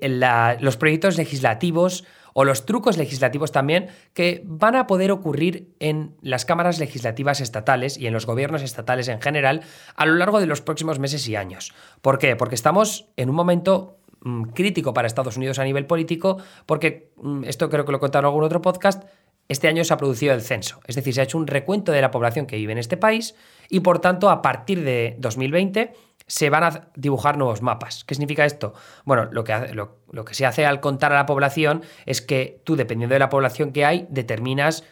los 0.60 0.76
proyectos 0.76 1.16
legislativos 1.16 2.04
o 2.38 2.44
los 2.44 2.66
trucos 2.66 2.98
legislativos 2.98 3.50
también 3.50 3.88
que 4.12 4.42
van 4.44 4.76
a 4.76 4.86
poder 4.86 5.10
ocurrir 5.10 5.74
en 5.80 6.14
las 6.20 6.44
cámaras 6.44 6.78
legislativas 6.78 7.40
estatales 7.40 7.96
y 7.96 8.06
en 8.06 8.12
los 8.12 8.26
gobiernos 8.26 8.60
estatales 8.60 9.08
en 9.08 9.22
general 9.22 9.62
a 9.96 10.04
lo 10.04 10.16
largo 10.16 10.38
de 10.38 10.44
los 10.44 10.60
próximos 10.60 10.98
meses 10.98 11.26
y 11.28 11.34
años. 11.34 11.72
¿Por 12.02 12.18
qué? 12.18 12.36
Porque 12.36 12.54
estamos 12.54 13.08
en 13.16 13.30
un 13.30 13.36
momento 13.36 14.00
mm, 14.20 14.42
crítico 14.48 14.92
para 14.92 15.06
Estados 15.06 15.38
Unidos 15.38 15.58
a 15.58 15.64
nivel 15.64 15.86
político, 15.86 16.36
porque 16.66 17.10
mm, 17.16 17.44
esto 17.44 17.70
creo 17.70 17.86
que 17.86 17.92
lo 17.92 17.96
he 17.96 18.00
contado 18.00 18.20
en 18.20 18.26
algún 18.26 18.44
otro 18.44 18.60
podcast, 18.60 19.04
este 19.48 19.68
año 19.68 19.82
se 19.84 19.94
ha 19.94 19.96
producido 19.96 20.34
el 20.34 20.42
censo, 20.42 20.80
es 20.86 20.96
decir, 20.96 21.14
se 21.14 21.22
ha 21.22 21.24
hecho 21.24 21.38
un 21.38 21.46
recuento 21.46 21.90
de 21.90 22.02
la 22.02 22.10
población 22.10 22.44
que 22.44 22.56
vive 22.56 22.72
en 22.72 22.78
este 22.78 22.98
país 22.98 23.34
y 23.70 23.80
por 23.80 24.00
tanto 24.00 24.28
a 24.28 24.42
partir 24.42 24.84
de 24.84 25.16
2020 25.20 25.94
se 26.26 26.50
van 26.50 26.64
a 26.64 26.88
dibujar 26.96 27.38
nuevos 27.38 27.62
mapas. 27.62 28.04
¿Qué 28.04 28.14
significa 28.14 28.44
esto? 28.44 28.74
Bueno, 29.04 29.28
lo 29.30 29.44
que, 29.44 29.72
lo, 29.72 30.24
que 30.24 30.34
se 30.34 30.46
hace 30.46 30.66
al 30.66 30.80
contar 30.80 31.12
a 31.12 31.16
la 31.16 31.26
población 31.26 31.82
es 32.04 32.20
que 32.20 32.60
tú, 32.64 32.76
dependiendo 32.76 33.14
de 33.14 33.20
la 33.20 33.28
población 33.28 33.72
que 33.72 33.84
hay, 33.84 34.06
determinas 34.10 34.84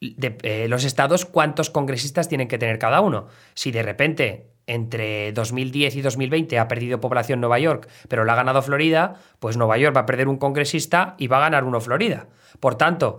de, 0.00 0.38
eh, 0.42 0.68
los 0.68 0.84
estados 0.84 1.24
cuántos 1.24 1.70
congresistas 1.70 2.28
tienen 2.28 2.48
que 2.48 2.58
tener 2.58 2.78
cada 2.78 3.00
uno. 3.00 3.26
Si 3.54 3.72
de 3.72 3.82
repente 3.82 4.50
entre 4.68 5.32
2010 5.32 5.96
y 5.96 6.02
2020 6.02 6.58
ha 6.58 6.68
perdido 6.68 7.00
población 7.00 7.40
Nueva 7.40 7.58
York, 7.58 7.88
pero 8.08 8.24
la 8.24 8.34
ha 8.34 8.36
ganado 8.36 8.62
Florida, 8.62 9.14
pues 9.40 9.56
Nueva 9.56 9.78
York 9.78 9.96
va 9.96 10.02
a 10.02 10.06
perder 10.06 10.28
un 10.28 10.36
congresista 10.36 11.14
y 11.18 11.26
va 11.26 11.38
a 11.38 11.40
ganar 11.40 11.64
uno 11.64 11.80
Florida. 11.80 12.28
Por 12.60 12.76
tanto, 12.76 13.18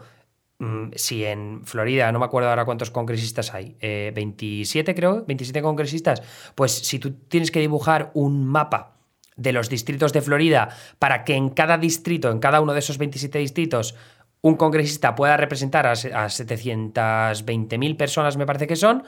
si 0.96 1.24
en 1.24 1.66
Florida, 1.66 2.12
no 2.12 2.20
me 2.20 2.26
acuerdo 2.26 2.50
ahora 2.50 2.66
cuántos 2.66 2.92
congresistas 2.92 3.54
hay, 3.54 3.78
27 3.80 4.92
eh, 4.92 4.96
creo, 4.96 5.24
27 5.26 5.62
congresistas, 5.62 6.22
pues 6.56 6.72
si 6.72 7.00
tú 7.00 7.14
tienes 7.14 7.52
que 7.52 7.62
dibujar 7.62 8.12
un 8.14 8.46
mapa 8.46 8.98
de 9.38 9.54
los 9.54 9.70
distritos 9.70 10.12
de 10.12 10.22
Florida 10.22 10.70
para 11.00 11.24
que 11.24 11.36
en 11.36 11.50
cada 11.50 11.78
distrito, 11.78 12.30
en 12.30 12.40
cada 12.40 12.60
uno 12.60 12.74
de 12.74 12.80
esos 12.80 12.98
27 12.98 13.40
distritos, 13.40 13.96
un 14.42 14.56
congresista 14.56 15.16
pueda 15.16 15.38
representar 15.38 15.88
a, 15.88 15.92
a 15.92 15.94
720.000 15.94 17.98
personas, 17.98 18.36
me 18.36 18.46
parece 18.46 18.68
que 18.68 18.76
son, 18.76 19.04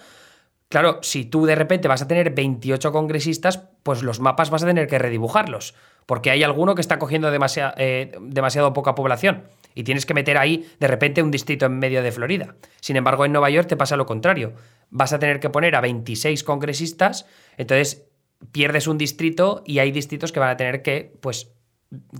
Claro, 0.69 0.99
si 1.01 1.25
tú 1.25 1.45
de 1.45 1.55
repente 1.55 1.89
vas 1.89 2.01
a 2.01 2.07
tener 2.07 2.33
28 2.33 2.93
congresistas, 2.93 3.57
pues 3.83 4.03
los 4.03 4.21
mapas 4.21 4.51
vas 4.51 4.63
a 4.63 4.67
tener 4.67 4.87
que 4.87 4.99
redibujarlos, 4.99 5.75
porque 6.05 6.31
hay 6.31 6.43
alguno 6.43 6.75
que 6.75 6.81
está 6.81 6.97
cogiendo 6.97 7.29
eh, 7.29 8.17
demasiado 8.21 8.71
poca 8.71 8.95
población 8.95 9.43
y 9.75 9.83
tienes 9.83 10.05
que 10.05 10.13
meter 10.13 10.37
ahí 10.37 10.69
de 10.79 10.87
repente 10.87 11.23
un 11.23 11.31
distrito 11.31 11.65
en 11.65 11.79
medio 11.79 12.03
de 12.03 12.11
Florida. 12.11 12.55
Sin 12.79 12.95
embargo, 12.95 13.25
en 13.25 13.31
Nueva 13.31 13.49
York 13.49 13.67
te 13.67 13.77
pasa 13.77 13.95
lo 13.95 14.05
contrario. 14.05 14.53
Vas 14.89 15.13
a 15.13 15.19
tener 15.19 15.39
que 15.39 15.49
poner 15.49 15.75
a 15.75 15.81
26 15.81 16.43
congresistas, 16.43 17.25
entonces 17.57 18.05
pierdes 18.51 18.87
un 18.87 18.97
distrito 18.97 19.63
y 19.65 19.79
hay 19.79 19.91
distritos 19.91 20.31
que 20.31 20.39
van 20.39 20.49
a 20.49 20.57
tener 20.57 20.81
que, 20.81 21.13
pues, 21.21 21.53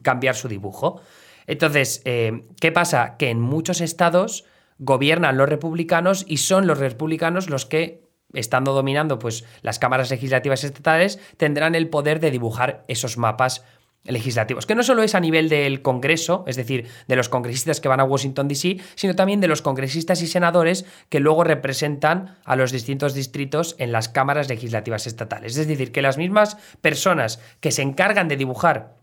cambiar 0.04 0.36
su 0.36 0.48
dibujo. 0.48 1.02
Entonces, 1.48 2.02
eh, 2.06 2.46
¿qué 2.60 2.72
pasa? 2.72 3.18
Que 3.18 3.30
en 3.30 3.42
muchos 3.42 3.82
estados 3.82 4.46
gobiernan 4.78 5.38
los 5.38 5.50
republicanos 5.50 6.26
y 6.28 6.38
son 6.38 6.68
los 6.68 6.80
republicanos 6.80 7.50
los 7.50 7.66
que 7.66 8.12
estando 8.34 8.74
dominando 8.74 9.20
pues 9.20 9.46
las 9.62 9.78
cámaras 9.80 10.10
legislativas 10.10 10.64
estatales 10.64 11.20
tendrán 11.38 11.76
el 11.76 11.90
poder 11.90 12.20
de 12.20 12.32
dibujar 12.32 12.84
esos 12.88 13.18
mapas 13.18 13.66
legislativos, 14.04 14.66
que 14.66 14.76
no 14.76 14.84
solo 14.84 15.04
es 15.04 15.14
a 15.14 15.20
nivel 15.20 15.48
del 15.48 15.82
Congreso, 15.82 16.44
es 16.48 16.56
decir, 16.56 16.88
de 17.08 17.16
los 17.16 17.30
congresistas 17.30 17.80
que 17.80 17.88
van 17.88 18.00
a 18.00 18.04
Washington, 18.04 18.48
D.C., 18.48 18.78
sino 18.96 19.16
también 19.16 19.42
de 19.42 19.48
los 19.48 19.62
congresistas 19.62 20.22
y 20.22 20.28
senadores 20.28 20.86
que 21.10 21.20
luego 21.20 21.44
representan 21.44 22.38
a 22.44 22.56
los 22.56 22.72
distintos 22.72 23.14
distritos 23.14 23.76
en 23.78 23.92
las 23.92 24.10
cámaras 24.10 24.50
legislativas 24.50 25.06
estatales. 25.06 25.58
Es 25.58 25.68
decir, 25.68 25.92
que 25.92 26.02
las 26.02 26.18
mismas 26.18 26.58
personas 26.82 27.40
que 27.60 27.72
se 27.72 27.84
encargan 27.84 28.28
de 28.28 28.38
dibujar 28.38 28.96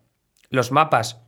los 0.50 0.72
mapas 0.72 1.20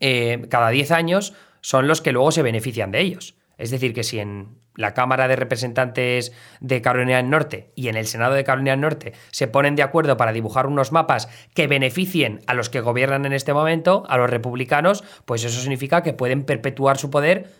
eh, 0.00 0.46
cada 0.48 0.70
10 0.70 0.90
años 0.92 1.34
son 1.60 1.88
los 1.88 2.00
que 2.00 2.12
luego 2.12 2.30
se 2.30 2.42
benefician 2.42 2.92
de 2.92 3.00
ellos. 3.00 3.37
Es 3.58 3.70
decir, 3.70 3.92
que 3.92 4.04
si 4.04 4.20
en 4.20 4.56
la 4.76 4.94
Cámara 4.94 5.26
de 5.26 5.34
Representantes 5.34 6.32
de 6.60 6.80
Carolina 6.80 7.16
del 7.16 7.28
Norte 7.28 7.72
y 7.74 7.88
en 7.88 7.96
el 7.96 8.06
Senado 8.06 8.34
de 8.34 8.44
Carolina 8.44 8.70
del 8.70 8.80
Norte 8.80 9.12
se 9.32 9.48
ponen 9.48 9.74
de 9.74 9.82
acuerdo 9.82 10.16
para 10.16 10.32
dibujar 10.32 10.68
unos 10.68 10.92
mapas 10.92 11.28
que 11.54 11.66
beneficien 11.66 12.40
a 12.46 12.54
los 12.54 12.70
que 12.70 12.80
gobiernan 12.80 13.26
en 13.26 13.32
este 13.32 13.52
momento, 13.52 14.04
a 14.08 14.16
los 14.16 14.30
republicanos, 14.30 15.02
pues 15.24 15.42
eso 15.42 15.60
significa 15.60 16.04
que 16.04 16.12
pueden 16.12 16.44
perpetuar 16.44 16.96
su 16.96 17.10
poder 17.10 17.52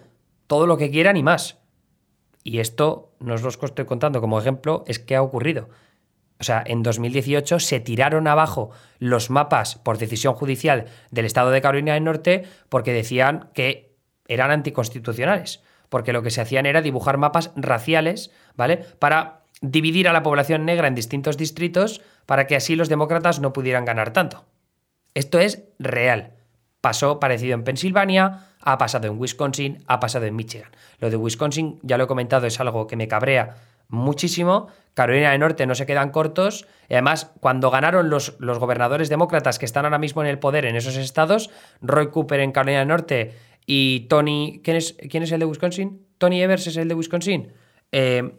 todo 0.46 0.68
lo 0.68 0.78
que 0.78 0.90
quieran 0.90 1.16
y 1.16 1.24
más. 1.24 1.58
Y 2.44 2.60
esto, 2.60 3.12
no 3.18 3.34
os 3.34 3.42
lo 3.42 3.48
estoy 3.48 3.84
contando 3.84 4.20
como 4.20 4.38
ejemplo, 4.38 4.84
es 4.86 5.00
que 5.00 5.16
ha 5.16 5.22
ocurrido. 5.22 5.68
o 6.38 6.44
sea, 6.44 6.62
en 6.64 6.84
2018 6.84 7.58
se 7.58 7.80
tiraron 7.80 8.28
abajo 8.28 8.70
los 9.00 9.28
mapas 9.28 9.74
por 9.74 9.98
decisión 9.98 10.34
judicial 10.34 10.84
del 11.10 11.24
estado 11.24 11.50
de 11.50 11.60
Carolina 11.60 11.94
del 11.94 12.04
Norte 12.04 12.44
porque 12.68 12.92
decían 12.92 13.50
que 13.54 13.96
eran 14.28 14.52
anticonstitucionales, 14.52 15.64
porque 15.88 16.12
lo 16.12 16.22
que 16.22 16.30
se 16.30 16.40
hacían 16.40 16.66
era 16.66 16.82
dibujar 16.82 17.18
mapas 17.18 17.52
raciales, 17.56 18.30
¿vale? 18.56 18.78
Para 18.98 19.40
dividir 19.60 20.08
a 20.08 20.12
la 20.12 20.22
población 20.22 20.64
negra 20.64 20.88
en 20.88 20.94
distintos 20.94 21.36
distritos 21.36 22.00
para 22.26 22.46
que 22.46 22.56
así 22.56 22.76
los 22.76 22.88
demócratas 22.88 23.40
no 23.40 23.52
pudieran 23.52 23.84
ganar 23.84 24.12
tanto. 24.12 24.44
Esto 25.14 25.38
es 25.38 25.64
real. 25.78 26.34
Pasó 26.80 27.18
parecido 27.18 27.54
en 27.54 27.64
Pensilvania, 27.64 28.46
ha 28.60 28.78
pasado 28.78 29.08
en 29.08 29.18
Wisconsin, 29.18 29.82
ha 29.86 29.98
pasado 29.98 30.26
en 30.26 30.36
Michigan. 30.36 30.70
Lo 31.00 31.10
de 31.10 31.16
Wisconsin, 31.16 31.80
ya 31.82 31.98
lo 31.98 32.04
he 32.04 32.06
comentado, 32.06 32.46
es 32.46 32.60
algo 32.60 32.86
que 32.86 32.96
me 32.96 33.08
cabrea 33.08 33.56
muchísimo. 33.88 34.68
Carolina 34.94 35.30
del 35.30 35.40
Norte 35.40 35.66
no 35.66 35.74
se 35.74 35.86
quedan 35.86 36.10
cortos. 36.10 36.66
Y 36.88 36.94
además, 36.94 37.32
cuando 37.40 37.70
ganaron 37.70 38.10
los, 38.10 38.36
los, 38.38 38.58
gobernadores 38.58 39.08
demócratas 39.08 39.58
que 39.58 39.64
están 39.64 39.84
ahora 39.84 39.98
mismo 39.98 40.22
en 40.22 40.28
el 40.28 40.38
poder 40.38 40.64
en 40.66 40.76
esos 40.76 40.96
estados, 40.96 41.50
Roy 41.80 42.10
Cooper 42.10 42.40
en 42.40 42.52
Carolina 42.52 42.80
del 42.80 42.88
Norte 42.88 43.34
y 43.70 44.06
Tony. 44.08 44.62
¿Quién 44.64 44.76
es, 44.78 44.96
el 44.98 45.38
de 45.38 45.44
Wisconsin? 45.44 46.06
Tony 46.16 46.42
Evers 46.42 46.66
es 46.66 46.76
el 46.78 46.88
de 46.88 46.94
Wisconsin. 46.94 47.52
Eh, 47.92 48.32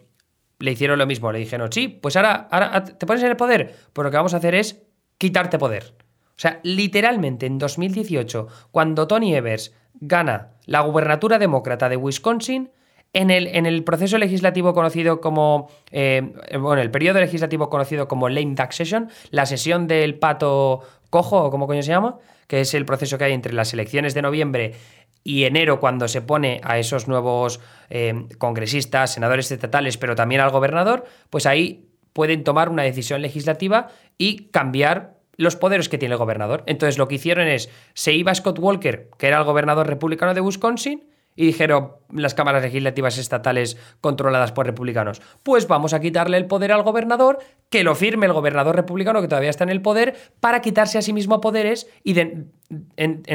le 0.57 0.71
hicieron 0.71 0.97
lo 0.97 1.05
mismo. 1.05 1.31
Le 1.31 1.37
dijeron, 1.37 1.71
sí, 1.71 1.87
pues 1.87 2.17
ahora, 2.17 2.47
ahora 2.51 2.83
te 2.83 3.05
pones 3.05 3.21
en 3.21 3.29
el 3.29 3.37
poder. 3.37 3.75
Pues 3.93 4.03
lo 4.03 4.09
que 4.09 4.17
vamos 4.17 4.33
a 4.33 4.37
hacer 4.37 4.55
es 4.55 4.81
quitarte 5.19 5.59
poder. 5.59 5.93
O 6.29 6.41
sea, 6.41 6.59
literalmente 6.63 7.45
en 7.45 7.59
2018, 7.59 8.47
cuando 8.71 9.07
Tony 9.07 9.35
Evers 9.35 9.75
gana 9.93 10.53
la 10.65 10.81
gubernatura 10.81 11.37
demócrata 11.37 11.89
de 11.89 11.95
Wisconsin, 11.95 12.71
en 13.13 13.29
el, 13.29 13.47
en 13.47 13.65
el 13.67 13.83
proceso 13.83 14.17
legislativo 14.17 14.73
conocido 14.73 15.21
como. 15.21 15.69
Eh, 15.91 16.21
bueno, 16.59 16.81
el 16.81 16.89
periodo 16.89 17.19
legislativo 17.19 17.69
conocido 17.69 18.07
como 18.07 18.29
lame 18.29 18.55
duck 18.55 18.71
session, 18.71 19.09
la 19.29 19.45
sesión 19.45 19.87
del 19.87 20.15
pato 20.15 20.81
cojo, 21.09 21.43
o 21.43 21.51
como 21.51 21.67
coño 21.67 21.83
se 21.83 21.89
llama, 21.89 22.17
que 22.47 22.61
es 22.61 22.73
el 22.73 22.85
proceso 22.85 23.17
que 23.17 23.25
hay 23.25 23.33
entre 23.33 23.53
las 23.53 23.73
elecciones 23.73 24.13
de 24.13 24.21
noviembre 24.21 24.73
y 25.23 25.43
enero, 25.43 25.79
cuando 25.79 26.07
se 26.07 26.21
pone 26.21 26.61
a 26.63 26.79
esos 26.79 27.07
nuevos 27.07 27.59
eh, 27.89 28.25
congresistas, 28.37 29.13
senadores 29.13 29.51
estatales, 29.51 29.97
pero 29.97 30.15
también 30.15 30.41
al 30.41 30.51
gobernador, 30.51 31.05
pues 31.29 31.45
ahí 31.45 31.85
pueden 32.13 32.43
tomar 32.43 32.69
una 32.69 32.83
decisión 32.83 33.21
legislativa 33.21 33.89
y 34.17 34.49
cambiar 34.49 35.19
los 35.37 35.55
poderes 35.55 35.87
que 35.87 35.97
tiene 35.97 36.13
el 36.13 36.19
gobernador. 36.19 36.63
Entonces 36.65 36.97
lo 36.97 37.07
que 37.07 37.15
hicieron 37.15 37.47
es, 37.47 37.69
se 37.93 38.13
iba 38.13 38.35
Scott 38.35 38.59
Walker, 38.59 39.09
que 39.17 39.27
era 39.27 39.37
el 39.37 39.45
gobernador 39.45 39.87
republicano 39.87 40.33
de 40.33 40.41
Wisconsin, 40.41 41.09
y 41.39 41.45
dijeron 41.45 41.93
las 42.11 42.33
cámaras 42.33 42.61
legislativas 42.61 43.17
estatales 43.17 43.77
controladas 44.01 44.51
por 44.51 44.65
republicanos, 44.65 45.21
pues 45.41 45.69
vamos 45.69 45.93
a 45.93 46.01
quitarle 46.01 46.35
el 46.35 46.47
poder 46.47 46.73
al 46.73 46.83
gobernador, 46.83 47.39
que 47.69 47.85
lo 47.85 47.95
firme 47.95 48.25
el 48.25 48.33
gobernador 48.33 48.75
republicano 48.75 49.21
que 49.21 49.29
todavía 49.29 49.49
está 49.49 49.63
en 49.63 49.69
el 49.69 49.81
poder, 49.81 50.17
para 50.41 50.59
quitarse 50.59 50.97
a 50.97 51.01
sí 51.01 51.13
mismo 51.13 51.39
poderes 51.39 51.87
y 52.03 52.19
en, 52.19 52.51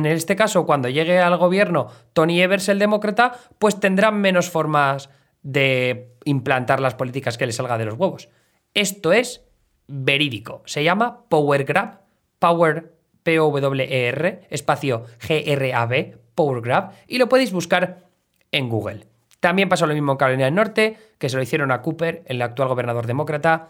este 0.04 0.36
caso, 0.36 0.66
cuando 0.66 0.90
llegue 0.90 1.18
al 1.18 1.38
gobierno 1.38 1.86
Tony 2.12 2.42
Evers, 2.42 2.68
el 2.68 2.78
demócrata, 2.78 3.38
pues 3.58 3.80
tendrán 3.80 4.20
menos 4.20 4.50
formas 4.50 5.08
de 5.42 6.10
implantar 6.26 6.80
las 6.80 6.94
políticas 6.94 7.38
que 7.38 7.46
le 7.46 7.52
salga 7.52 7.78
de 7.78 7.86
los 7.86 7.94
huevos. 7.94 8.28
Esto 8.74 9.14
es 9.14 9.46
verídico. 9.86 10.62
Se 10.66 10.84
llama 10.84 11.24
Power 11.30 11.64
Grab, 11.64 12.02
Power 12.38 12.92
P-O-W-E-R, 13.22 14.46
espacio 14.50 15.06
G-R-A-B, 15.20 16.23
Power 16.34 16.62
Grab 16.62 16.92
y 17.06 17.18
lo 17.18 17.28
podéis 17.28 17.52
buscar 17.52 18.04
en 18.52 18.68
Google. 18.68 19.06
También 19.40 19.68
pasó 19.68 19.86
lo 19.86 19.94
mismo 19.94 20.12
en 20.12 20.18
Carolina 20.18 20.46
del 20.46 20.54
Norte, 20.54 20.96
que 21.18 21.28
se 21.28 21.36
lo 21.36 21.42
hicieron 21.42 21.70
a 21.70 21.82
Cooper, 21.82 22.22
el 22.26 22.40
actual 22.40 22.68
gobernador 22.68 23.06
demócrata. 23.06 23.68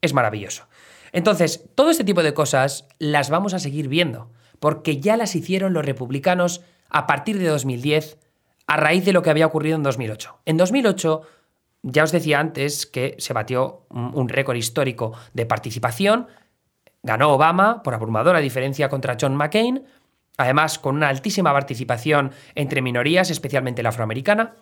Es 0.00 0.14
maravilloso. 0.14 0.66
Entonces, 1.12 1.68
todo 1.74 1.90
este 1.90 2.04
tipo 2.04 2.22
de 2.22 2.34
cosas 2.34 2.88
las 2.98 3.30
vamos 3.30 3.54
a 3.54 3.58
seguir 3.58 3.88
viendo, 3.88 4.30
porque 4.58 4.98
ya 4.98 5.16
las 5.16 5.36
hicieron 5.36 5.74
los 5.74 5.84
republicanos 5.84 6.62
a 6.88 7.06
partir 7.06 7.38
de 7.38 7.46
2010, 7.46 8.18
a 8.66 8.76
raíz 8.76 9.04
de 9.04 9.12
lo 9.12 9.22
que 9.22 9.30
había 9.30 9.46
ocurrido 9.46 9.76
en 9.76 9.82
2008. 9.82 10.40
En 10.46 10.56
2008, 10.56 11.22
ya 11.82 12.04
os 12.04 12.12
decía 12.12 12.40
antes 12.40 12.86
que 12.86 13.16
se 13.18 13.32
batió 13.32 13.86
un 13.90 14.28
récord 14.28 14.56
histórico 14.56 15.12
de 15.34 15.46
participación, 15.46 16.28
ganó 17.02 17.32
Obama 17.32 17.82
por 17.82 17.94
abrumadora 17.94 18.38
diferencia 18.40 18.88
contra 18.88 19.16
John 19.20 19.36
McCain, 19.36 19.84
además 20.36 20.78
con 20.78 20.96
una 20.96 21.08
altísima 21.08 21.52
participación 21.52 22.32
entre 22.54 22.82
minorías, 22.82 23.30
especialmente 23.30 23.82
la 23.82 23.90
afroamericana. 23.90 24.54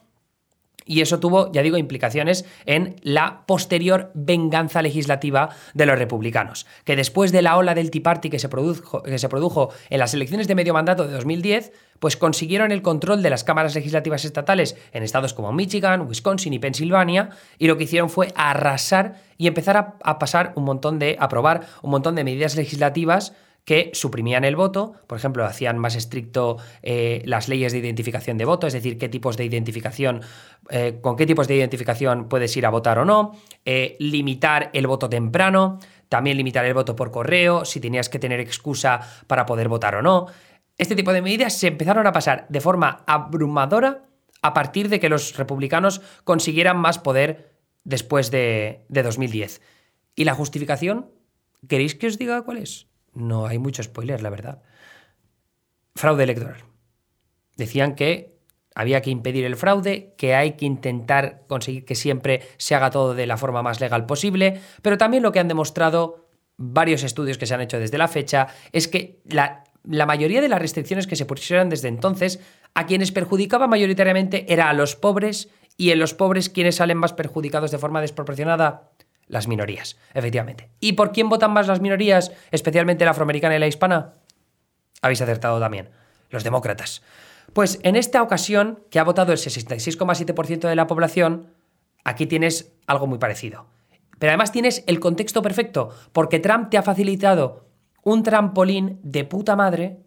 Y 0.86 1.02
eso 1.02 1.20
tuvo, 1.20 1.52
ya 1.52 1.62
digo, 1.62 1.76
implicaciones 1.76 2.44
en 2.66 2.96
la 3.02 3.44
posterior 3.46 4.10
venganza 4.14 4.82
legislativa 4.82 5.50
de 5.74 5.86
los 5.86 5.98
republicanos, 5.98 6.66
que 6.84 6.96
después 6.96 7.32
de 7.32 7.42
la 7.42 7.56
ola 7.56 7.74
del 7.74 7.90
Tea 7.90 8.02
Party 8.02 8.30
que 8.30 8.38
se, 8.38 8.48
produjo, 8.48 9.02
que 9.02 9.18
se 9.18 9.28
produjo 9.28 9.70
en 9.90 10.00
las 10.00 10.14
elecciones 10.14 10.48
de 10.48 10.54
medio 10.54 10.74
mandato 10.74 11.06
de 11.06 11.12
2010, 11.12 11.72
pues 12.00 12.16
consiguieron 12.16 12.72
el 12.72 12.82
control 12.82 13.22
de 13.22 13.30
las 13.30 13.44
cámaras 13.44 13.74
legislativas 13.74 14.24
estatales 14.24 14.76
en 14.92 15.02
estados 15.02 15.34
como 15.34 15.52
Michigan, 15.52 16.08
Wisconsin 16.08 16.54
y 16.54 16.58
Pensilvania, 16.58 17.28
y 17.58 17.68
lo 17.68 17.76
que 17.76 17.84
hicieron 17.84 18.10
fue 18.10 18.32
arrasar 18.34 19.22
y 19.36 19.46
empezar 19.46 19.76
a, 19.76 19.94
a 20.02 20.18
pasar 20.18 20.54
un 20.56 20.64
montón 20.64 20.98
de, 20.98 21.16
aprobar 21.20 21.68
un 21.82 21.90
montón 21.90 22.14
de 22.14 22.24
medidas 22.24 22.56
legislativas 22.56 23.34
que 23.64 23.90
suprimían 23.94 24.44
el 24.44 24.56
voto, 24.56 24.94
por 25.06 25.18
ejemplo, 25.18 25.44
hacían 25.44 25.78
más 25.78 25.94
estricto 25.94 26.56
eh, 26.82 27.22
las 27.24 27.48
leyes 27.48 27.72
de 27.72 27.78
identificación 27.78 28.38
de 28.38 28.44
voto, 28.44 28.66
es 28.66 28.72
decir, 28.72 28.98
qué 28.98 29.08
tipos 29.08 29.36
de 29.36 29.44
identificación, 29.44 30.22
eh, 30.70 30.98
con 31.00 31.16
qué 31.16 31.26
tipos 31.26 31.46
de 31.48 31.56
identificación 31.56 32.28
puedes 32.28 32.56
ir 32.56 32.66
a 32.66 32.70
votar 32.70 32.98
o 32.98 33.04
no, 33.04 33.32
eh, 33.64 33.96
limitar 33.98 34.70
el 34.72 34.86
voto 34.86 35.08
temprano, 35.08 35.78
también 36.08 36.36
limitar 36.36 36.64
el 36.64 36.74
voto 36.74 36.96
por 36.96 37.10
correo, 37.10 37.64
si 37.64 37.80
tenías 37.80 38.08
que 38.08 38.18
tener 38.18 38.40
excusa 38.40 39.00
para 39.26 39.46
poder 39.46 39.68
votar 39.68 39.94
o 39.94 40.02
no. 40.02 40.26
Este 40.76 40.96
tipo 40.96 41.12
de 41.12 41.22
medidas 41.22 41.56
se 41.56 41.68
empezaron 41.68 42.06
a 42.06 42.12
pasar 42.12 42.46
de 42.48 42.60
forma 42.60 43.04
abrumadora 43.06 44.04
a 44.42 44.54
partir 44.54 44.88
de 44.88 44.98
que 44.98 45.10
los 45.10 45.36
republicanos 45.36 46.00
consiguieran 46.24 46.78
más 46.78 46.98
poder 46.98 47.52
después 47.84 48.30
de, 48.30 48.84
de 48.88 49.02
2010. 49.02 49.60
¿Y 50.16 50.24
la 50.24 50.34
justificación? 50.34 51.10
¿Queréis 51.68 51.94
que 51.94 52.06
os 52.06 52.18
diga 52.18 52.42
cuál 52.42 52.56
es? 52.56 52.89
No 53.12 53.46
hay 53.46 53.58
mucho 53.58 53.82
spoiler, 53.82 54.22
la 54.22 54.30
verdad. 54.30 54.62
Fraude 55.94 56.24
electoral. 56.24 56.64
Decían 57.56 57.94
que 57.94 58.40
había 58.74 59.02
que 59.02 59.10
impedir 59.10 59.44
el 59.44 59.56
fraude, 59.56 60.14
que 60.16 60.34
hay 60.34 60.52
que 60.52 60.64
intentar 60.64 61.42
conseguir 61.46 61.84
que 61.84 61.94
siempre 61.94 62.42
se 62.56 62.74
haga 62.74 62.90
todo 62.90 63.14
de 63.14 63.26
la 63.26 63.36
forma 63.36 63.62
más 63.62 63.80
legal 63.80 64.06
posible, 64.06 64.60
pero 64.82 64.96
también 64.96 65.22
lo 65.22 65.32
que 65.32 65.40
han 65.40 65.48
demostrado 65.48 66.28
varios 66.56 67.02
estudios 67.02 67.38
que 67.38 67.46
se 67.46 67.54
han 67.54 67.62
hecho 67.62 67.78
desde 67.80 67.98
la 67.98 68.08
fecha 68.08 68.48
es 68.72 68.86
que 68.86 69.20
la, 69.24 69.64
mayoría 69.82 70.40
de 70.40 70.48
las 70.48 70.60
restricciones 70.60 71.06
que 71.06 71.16
se 71.16 71.24
pusieron 71.24 71.70
desde 71.70 71.88
entonces 71.88 72.38
a 72.74 72.86
quienes 72.86 73.12
perjudicaba 73.12 73.66
mayoritariamente 73.66 74.52
era 74.52 74.68
a 74.68 74.74
los 74.74 74.94
pobres 74.94 75.48
y 75.76 75.90
en 75.90 75.98
los 75.98 76.14
pobres 76.14 76.50
quienes 76.50 76.76
salen 76.76 76.98
más 76.98 77.14
perjudicados 77.14 77.70
de 77.70 77.78
forma 77.78 78.02
desproporcionada 78.02 78.89
las 79.30 79.48
minorías, 79.48 79.96
efectivamente. 80.12 80.68
¿Y 80.80 80.92
por 80.94 81.12
quién 81.12 81.28
votan 81.28 81.52
más 81.52 81.68
las 81.68 81.80
minorías, 81.80 82.32
especialmente 82.50 83.04
la 83.04 83.12
afroamericana 83.12 83.56
y 83.56 83.60
la 83.60 83.68
hispana? 83.68 84.14
Habéis 85.00 85.22
acertado 85.22 85.58
también, 85.58 85.88
los 86.28 86.44
demócratas. 86.44 87.02
Pues 87.52 87.80
en 87.82 87.96
esta 87.96 88.22
ocasión, 88.22 88.82
que 88.90 88.98
ha 88.98 89.04
votado 89.04 89.32
el 89.32 89.38
66,7% 89.38 90.68
de 90.68 90.76
la 90.76 90.86
población, 90.86 91.46
aquí 92.04 92.26
tienes 92.26 92.72
algo 92.86 93.06
muy 93.06 93.18
parecido. 93.18 93.66
Pero 94.18 94.32
además 94.32 94.52
tienes 94.52 94.84
el 94.86 95.00
contexto 95.00 95.42
perfecto, 95.42 95.90
porque 96.12 96.40
Trump 96.40 96.68
te 96.68 96.76
ha 96.76 96.82
facilitado 96.82 97.66
un 98.02 98.22
trampolín 98.22 98.98
de 99.02 99.24
puta 99.24 99.56
madre 99.56 100.00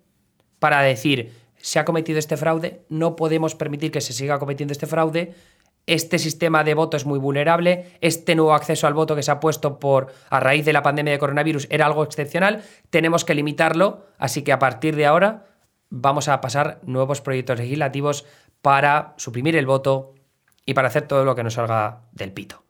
para 0.59 0.81
decir, 0.81 1.33
se 1.57 1.79
ha 1.79 1.85
cometido 1.85 2.19
este 2.19 2.37
fraude, 2.37 2.85
no 2.89 3.15
podemos 3.15 3.55
permitir 3.55 3.91
que 3.91 4.01
se 4.01 4.13
siga 4.13 4.39
cometiendo 4.39 4.71
este 4.71 4.85
fraude, 4.85 5.33
este 5.85 6.17
sistema 6.19 6.63
de 6.63 6.73
voto 6.73 6.97
es 6.97 7.05
muy 7.05 7.19
vulnerable, 7.19 7.97
este 8.01 8.35
nuevo 8.35 8.53
acceso 8.53 8.87
al 8.87 8.93
voto 8.93 9.15
que 9.15 9.23
se 9.23 9.31
ha 9.31 9.39
puesto 9.39 9.79
por 9.79 10.13
a 10.29 10.39
raíz 10.39 10.65
de 10.65 10.73
la 10.73 10.81
pandemia 10.81 11.13
de 11.13 11.19
coronavirus 11.19 11.67
era 11.69 11.85
algo 11.85 12.03
excepcional, 12.03 12.63
tenemos 12.89 13.25
que 13.25 13.35
limitarlo, 13.35 14.05
así 14.17 14.43
que 14.43 14.53
a 14.53 14.59
partir 14.59 14.95
de 14.95 15.05
ahora 15.05 15.45
vamos 15.89 16.27
a 16.27 16.39
pasar 16.41 16.79
nuevos 16.83 17.21
proyectos 17.21 17.59
legislativos 17.59 18.25
para 18.61 19.13
suprimir 19.17 19.55
el 19.55 19.65
voto 19.65 20.13
y 20.65 20.73
para 20.73 20.87
hacer 20.87 21.07
todo 21.07 21.25
lo 21.25 21.35
que 21.35 21.43
nos 21.43 21.55
salga 21.55 22.03
del 22.13 22.31
pito. 22.31 22.63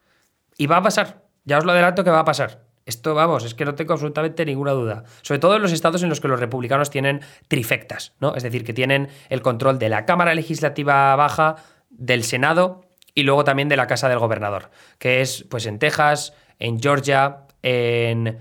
Y 0.57 0.67
va 0.67 0.77
a 0.77 0.83
pasar, 0.83 1.23
ya 1.45 1.59
os 1.59 1.65
lo 1.65 1.71
adelanto 1.71 2.03
que 2.03 2.09
va 2.09 2.19
a 2.19 2.25
pasar. 2.25 2.63
Esto, 2.85 3.15
vamos, 3.15 3.45
es 3.45 3.53
que 3.53 3.63
no 3.63 3.75
tengo 3.75 3.93
absolutamente 3.93 4.45
ninguna 4.45 4.71
duda. 4.71 5.03
Sobre 5.21 5.39
todo 5.39 5.55
en 5.55 5.61
los 5.61 5.71
estados 5.71 6.03
en 6.03 6.09
los 6.09 6.19
que 6.19 6.27
los 6.27 6.39
republicanos 6.39 6.89
tienen 6.89 7.21
trifectas, 7.47 8.13
¿no? 8.19 8.35
Es 8.35 8.43
decir, 8.43 8.65
que 8.65 8.73
tienen 8.73 9.07
el 9.29 9.41
control 9.41 9.79
de 9.79 9.87
la 9.87 10.05
Cámara 10.05 10.35
Legislativa 10.35 11.15
Baja, 11.15 11.55
del 11.89 12.23
Senado 12.23 12.82
y 13.15 13.23
luego 13.23 13.43
también 13.43 13.69
de 13.69 13.77
la 13.77 13.87
casa 13.87 14.09
del 14.09 14.19
gobernador, 14.19 14.71
que 14.97 15.21
es 15.21 15.45
pues 15.49 15.65
en 15.65 15.79
Texas, 15.79 16.33
en 16.59 16.79
Georgia, 16.79 17.47
en... 17.61 18.39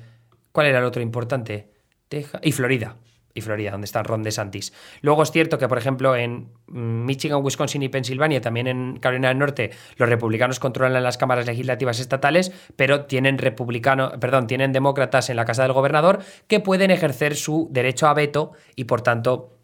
¿Cuál 0.53 0.67
era 0.67 0.79
el 0.79 0.85
otro 0.85 1.03
importante? 1.03 1.71
Texas 2.09 2.41
y 2.45 2.53
Florida. 2.53 2.97
y 3.35 3.41
Florida, 3.41 3.71
donde 3.71 3.87
está 3.87 4.03
Ron 4.03 4.23
DeSantis. 4.23 4.73
Luego 5.01 5.23
es 5.23 5.31
cierto 5.31 5.59
que, 5.59 5.69
por 5.69 5.79
ejemplo, 5.79 6.17
en 6.17 6.53
Michigan, 6.67 7.43
Wisconsin 7.43 7.83
y 7.83 7.89
Pensilvania, 7.89 8.41
también 8.41 8.67
en 8.67 8.99
Carolina 8.99 9.29
del 9.29 9.39
Norte, 9.39 9.71
los 9.97 10.09
republicanos 10.09 10.59
controlan 10.59 11.03
las 11.03 11.19
cámaras 11.19 11.47
legislativas 11.47 12.01
estatales, 12.01 12.53
pero 12.77 13.07
tienen 13.07 13.39
republicano, 13.39 14.13
perdón, 14.21 14.47
tienen 14.47 14.73
demócratas 14.73 15.31
en 15.31 15.37
la 15.37 15.45
casa 15.45 15.63
del 15.63 15.73
gobernador 15.73 16.21
que 16.47 16.61
pueden 16.61 16.91
ejercer 16.91 17.37
su 17.37 17.69
derecho 17.71 18.07
a 18.07 18.15
veto 18.15 18.53
y, 18.77 18.85
por 18.85 19.03
tanto, 19.03 19.59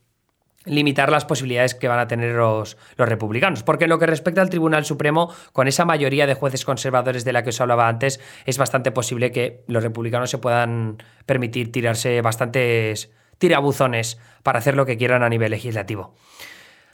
limitar 0.69 1.11
las 1.11 1.25
posibilidades 1.25 1.75
que 1.75 1.89
van 1.89 1.99
a 1.99 2.09
tener 2.09 2.35
los, 2.35 2.77
los, 2.97 3.09
republicanos. 3.09 3.63
Porque 3.63 3.85
en 3.85 3.91
lo 3.91 3.99
que 3.99 4.07
respecta 4.07 4.41
al 4.41 4.51
Tribunal 4.51 4.85
Supremo, 4.85 5.33
con 5.53 5.69
esa 5.69 5.85
mayoría 5.85 6.27
de 6.27 6.35
jueces 6.35 6.65
conservadores 6.65 7.25
de 7.25 7.33
la 7.33 7.43
que 7.43 7.51
os 7.51 7.61
hablaba 7.61 7.89
antes, 7.89 8.21
es 8.47 8.59
bastante 8.59 8.91
posible 8.91 9.33
que 9.33 9.63
los 9.67 9.83
republicanos 9.83 10.31
se 10.31 10.39
puedan 10.39 11.03
permitir 11.27 11.73
tirarse 11.73 12.21
bastantes 12.21 13.11
tirabuzones 13.39 14.19
para 14.43 14.59
hacer 14.59 14.77
lo 14.77 14.87
que 14.87 14.97
quieran 14.97 15.23
a 15.23 15.29
nivel 15.29 15.51
legislativo. 15.51 16.15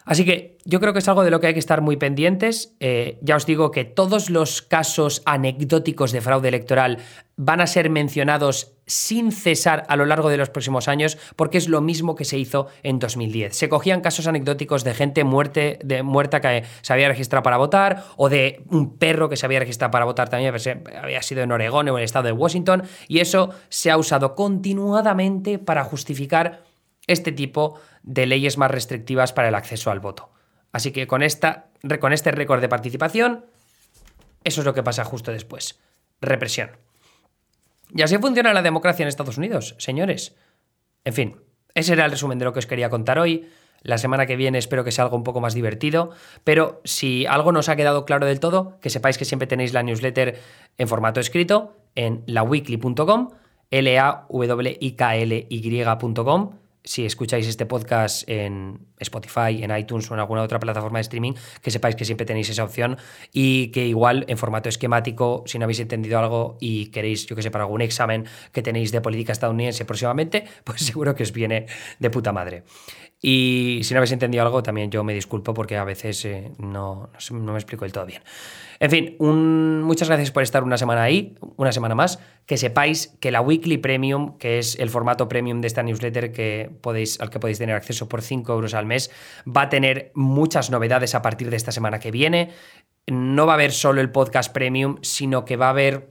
Así 0.04 0.24
que 0.24 0.58
yo 0.64 0.80
creo 0.80 0.92
que 0.92 0.98
es 0.98 1.08
algo 1.08 1.24
de 1.24 1.30
lo 1.30 1.40
que 1.40 1.48
hay 1.48 1.54
que 1.54 1.60
estar 1.60 1.80
muy 1.80 1.96
pendientes. 1.96 2.74
Eh, 2.80 3.18
ya 3.22 3.36
os 3.36 3.46
digo 3.46 3.70
que 3.70 3.84
todos 3.84 4.30
los 4.30 4.62
casos 4.62 5.22
anecdóticos 5.24 6.12
de 6.12 6.20
fraude 6.20 6.48
electoral 6.48 6.98
van 7.36 7.60
a 7.60 7.66
ser 7.66 7.90
mencionados 7.90 8.72
sin 8.86 9.32
cesar 9.32 9.84
a 9.88 9.96
lo 9.96 10.04
largo 10.04 10.28
de 10.28 10.36
los 10.36 10.50
próximos 10.50 10.88
años, 10.88 11.18
porque 11.36 11.58
es 11.58 11.68
lo 11.68 11.80
mismo 11.80 12.14
que 12.14 12.24
se 12.24 12.38
hizo 12.38 12.68
en 12.82 12.98
2010. 12.98 13.56
Se 13.56 13.68
cogían 13.68 14.02
casos 14.02 14.26
anecdóticos 14.26 14.84
de 14.84 14.94
gente 14.94 15.24
muerte, 15.24 15.78
de, 15.82 16.02
muerta 16.02 16.40
que 16.40 16.64
se 16.82 16.92
había 16.92 17.08
registrado 17.08 17.42
para 17.42 17.56
votar, 17.56 18.04
o 18.16 18.28
de 18.28 18.62
un 18.70 18.98
perro 18.98 19.28
que 19.28 19.36
se 19.36 19.46
había 19.46 19.58
registrado 19.58 19.90
para 19.90 20.04
votar 20.04 20.28
también, 20.28 20.54
había 21.02 21.22
sido 21.22 21.42
en 21.42 21.50
Oregón 21.50 21.88
o 21.88 21.92
en 21.92 21.98
el 21.98 22.04
estado 22.04 22.26
de 22.26 22.32
Washington, 22.32 22.84
y 23.08 23.20
eso 23.20 23.50
se 23.68 23.90
ha 23.90 23.96
usado 23.96 24.34
continuadamente 24.34 25.58
para 25.58 25.82
justificar 25.82 26.62
este 27.06 27.32
tipo 27.32 27.80
de 28.02 28.26
leyes 28.26 28.58
más 28.58 28.70
restrictivas 28.70 29.32
para 29.32 29.48
el 29.48 29.54
acceso 29.54 29.90
al 29.90 30.00
voto. 30.00 30.30
Así 30.72 30.90
que 30.90 31.06
con, 31.06 31.22
esta, 31.22 31.68
con 32.00 32.12
este 32.12 32.30
récord 32.32 32.60
de 32.60 32.68
participación, 32.68 33.46
eso 34.42 34.60
es 34.60 34.64
lo 34.64 34.74
que 34.74 34.82
pasa 34.82 35.04
justo 35.04 35.30
después. 35.30 35.80
Represión. 36.20 36.70
Y 37.94 38.02
así 38.02 38.18
funciona 38.18 38.52
la 38.52 38.62
democracia 38.62 39.04
en 39.04 39.08
Estados 39.08 39.38
Unidos, 39.38 39.76
señores. 39.78 40.34
En 41.04 41.12
fin, 41.12 41.36
ese 41.74 41.92
era 41.92 42.06
el 42.06 42.10
resumen 42.10 42.38
de 42.38 42.44
lo 42.44 42.52
que 42.52 42.58
os 42.58 42.66
quería 42.66 42.90
contar 42.90 43.18
hoy. 43.18 43.48
La 43.82 43.98
semana 43.98 44.26
que 44.26 44.36
viene 44.36 44.58
espero 44.58 44.82
que 44.82 44.92
sea 44.92 45.04
algo 45.04 45.16
un 45.16 45.24
poco 45.24 45.40
más 45.40 45.52
divertido, 45.52 46.10
pero 46.42 46.80
si 46.84 47.26
algo 47.26 47.52
nos 47.52 47.68
ha 47.68 47.76
quedado 47.76 48.06
claro 48.06 48.26
del 48.26 48.40
todo, 48.40 48.78
que 48.80 48.88
sepáis 48.88 49.18
que 49.18 49.26
siempre 49.26 49.46
tenéis 49.46 49.74
la 49.74 49.82
newsletter 49.82 50.40
en 50.78 50.88
formato 50.88 51.20
escrito 51.20 51.76
en 51.94 52.24
laweekly.com, 52.26 53.30
l 53.70 53.98
a 53.98 54.26
w 54.28 54.76
i 54.80 54.92
k 54.92 55.16
l 55.16 55.46
y.com 55.50 56.63
si 56.84 57.06
escucháis 57.06 57.46
este 57.48 57.64
podcast 57.64 58.28
en 58.28 58.86
Spotify, 58.98 59.62
en 59.62 59.76
iTunes 59.76 60.10
o 60.10 60.14
en 60.14 60.20
alguna 60.20 60.42
otra 60.42 60.60
plataforma 60.60 60.98
de 60.98 61.02
streaming, 61.02 61.32
que 61.62 61.70
sepáis 61.70 61.96
que 61.96 62.04
siempre 62.04 62.26
tenéis 62.26 62.50
esa 62.50 62.62
opción 62.62 62.98
y 63.32 63.68
que 63.68 63.86
igual 63.86 64.24
en 64.28 64.36
formato 64.36 64.68
esquemático, 64.68 65.44
si 65.46 65.58
no 65.58 65.64
habéis 65.64 65.80
entendido 65.80 66.18
algo 66.18 66.58
y 66.60 66.86
queréis, 66.86 67.26
yo 67.26 67.34
que 67.34 67.42
sé, 67.42 67.50
para 67.50 67.64
algún 67.64 67.80
examen 67.80 68.26
que 68.52 68.62
tenéis 68.62 68.92
de 68.92 69.00
política 69.00 69.32
estadounidense 69.32 69.84
próximamente, 69.84 70.44
pues 70.64 70.82
seguro 70.82 71.14
que 71.14 71.22
os 71.22 71.32
viene 71.32 71.66
de 71.98 72.10
puta 72.10 72.32
madre. 72.32 72.64
Y 73.26 73.80
si 73.84 73.94
no 73.94 74.00
habéis 74.00 74.12
entendido 74.12 74.44
algo, 74.44 74.62
también 74.62 74.90
yo 74.90 75.02
me 75.02 75.14
disculpo 75.14 75.54
porque 75.54 75.78
a 75.78 75.84
veces 75.84 76.22
eh, 76.26 76.52
no, 76.58 77.08
no, 77.30 77.52
me 77.52 77.58
explico 77.58 77.86
del 77.86 77.92
todo 77.92 78.04
bien. 78.04 78.22
En 78.78 78.90
fin, 78.90 79.16
muchas 79.18 80.08
gracias 80.08 80.30
por 80.30 80.42
estar 80.42 80.62
una 80.62 80.76
semana 80.76 81.04
ahí, 81.04 81.34
una 81.56 81.72
semana 81.72 81.94
más. 81.94 82.18
Que 82.44 82.58
sepáis 82.58 83.16
que 83.20 83.30
la 83.30 83.40
Weekly 83.40 83.78
Premium, 83.78 84.36
que 84.36 84.58
es 84.58 84.78
el 84.78 84.90
formato 84.90 85.26
premium 85.26 85.62
de 85.62 85.68
esta 85.68 85.82
newsletter 85.82 86.32
que 86.32 86.70
podéis, 86.82 87.18
al 87.18 87.30
que 87.30 87.40
podéis 87.40 87.56
tener 87.56 87.74
acceso 87.74 88.10
por 88.10 88.20
5 88.20 88.52
euros 88.52 88.74
al 88.74 88.84
mes, 88.84 89.10
va 89.48 89.62
a 89.62 89.68
tener 89.70 90.12
muchas 90.14 90.68
novedades 90.68 91.14
a 91.14 91.22
partir 91.22 91.48
de 91.48 91.56
esta 91.56 91.72
semana 91.72 92.00
que 92.00 92.10
viene. 92.10 92.50
No 93.06 93.46
va 93.46 93.52
a 93.52 93.54
haber 93.54 93.72
solo 93.72 94.02
el 94.02 94.10
podcast 94.10 94.52
premium, 94.52 94.98
sino 95.00 95.46
que 95.46 95.56
va 95.56 95.68
a 95.68 95.70
haber 95.70 96.10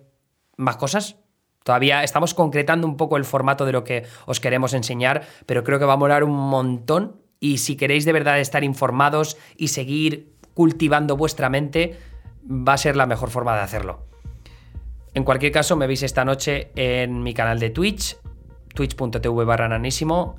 más 0.58 0.78
cosas, 0.78 1.17
Todavía 1.63 2.04
estamos 2.04 2.34
concretando 2.34 2.88
un 2.88 2.97
poco 2.97 3.17
el 3.17 3.26
formato 3.26 3.65
de 3.65 3.71
lo 3.71 3.84
que 3.84 4.06
os 4.26 4.39
queremos 4.39 4.73
enseñar, 4.73 5.23
pero 5.45 5.63
creo 5.63 5.80
que 5.80 5.86
va 5.86 5.93
a 5.93 5.97
molar 5.97 6.23
un 6.23 6.36
montón 6.36 7.21
y 7.39 7.58
si 7.58 7.76
queréis 7.76 8.06
de 8.06 8.13
verdad 8.13 8.39
estar 8.39 8.63
informados 8.63 9.38
y 9.58 9.69
seguir 9.69 10.34
cultivando 10.54 11.17
vuestra 11.17 11.49
mente, 11.49 11.99
va 12.45 12.73
a 12.73 12.78
ser 12.78 12.95
la 12.95 13.06
mejor 13.06 13.30
forma 13.30 13.56
de 13.56 13.62
hacerlo. 13.62 14.06
En 15.13 15.23
cualquier 15.23 15.52
caso, 15.52 15.76
me 15.76 15.88
veis 15.88 16.04
esta 16.04 16.26
noche 16.26 16.71
en 16.76 17.21
mi 17.21 17.34
canal 17.34 17.60
de 17.60 17.69
Twitch, 17.69 18.17
twitch.tv 18.73 19.45
barra. 19.45 19.80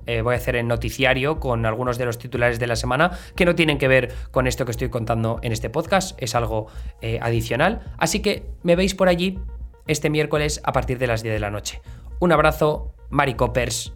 Eh, 0.07 0.23
voy 0.23 0.35
a 0.35 0.37
hacer 0.37 0.57
el 0.57 0.67
noticiario 0.67 1.39
con 1.39 1.65
algunos 1.67 1.99
de 1.99 2.07
los 2.07 2.19
titulares 2.19 2.59
de 2.59 2.67
la 2.67 2.77
semana 2.77 3.13
que 3.37 3.45
no 3.45 3.55
tienen 3.55 3.79
que 3.79 3.89
ver 3.89 4.13
con 4.31 4.47
esto 4.47 4.65
que 4.65 4.73
estoy 4.73 4.89
contando 4.89 5.39
en 5.43 5.53
este 5.53 5.71
podcast, 5.71 6.21
es 6.21 6.35
algo 6.35 6.67
eh, 7.01 7.19
adicional. 7.23 7.83
Así 7.99 8.21
que 8.21 8.47
me 8.63 8.77
veis 8.77 8.95
por 8.95 9.09
allí 9.09 9.39
este 9.87 10.11
miércoles 10.11 10.61
a 10.65 10.73
partir 10.73 10.99
de 10.99 11.07
las 11.07 11.23
10 11.23 11.35
de 11.35 11.41
la 11.41 11.51
noche. 11.51 11.81
Un 12.21 12.33
abrazo, 12.33 12.95
Mari 13.11 13.35
Coppers. 13.35 13.93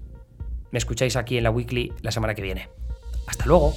Me 0.71 0.79
escucháis 0.79 1.17
aquí 1.17 1.39
en 1.39 1.45
la 1.45 1.51
Weekly 1.51 1.93
la 2.03 2.11
semana 2.11 2.35
que 2.35 2.43
viene. 2.43 2.69
Hasta 3.27 3.47
luego. 3.47 3.75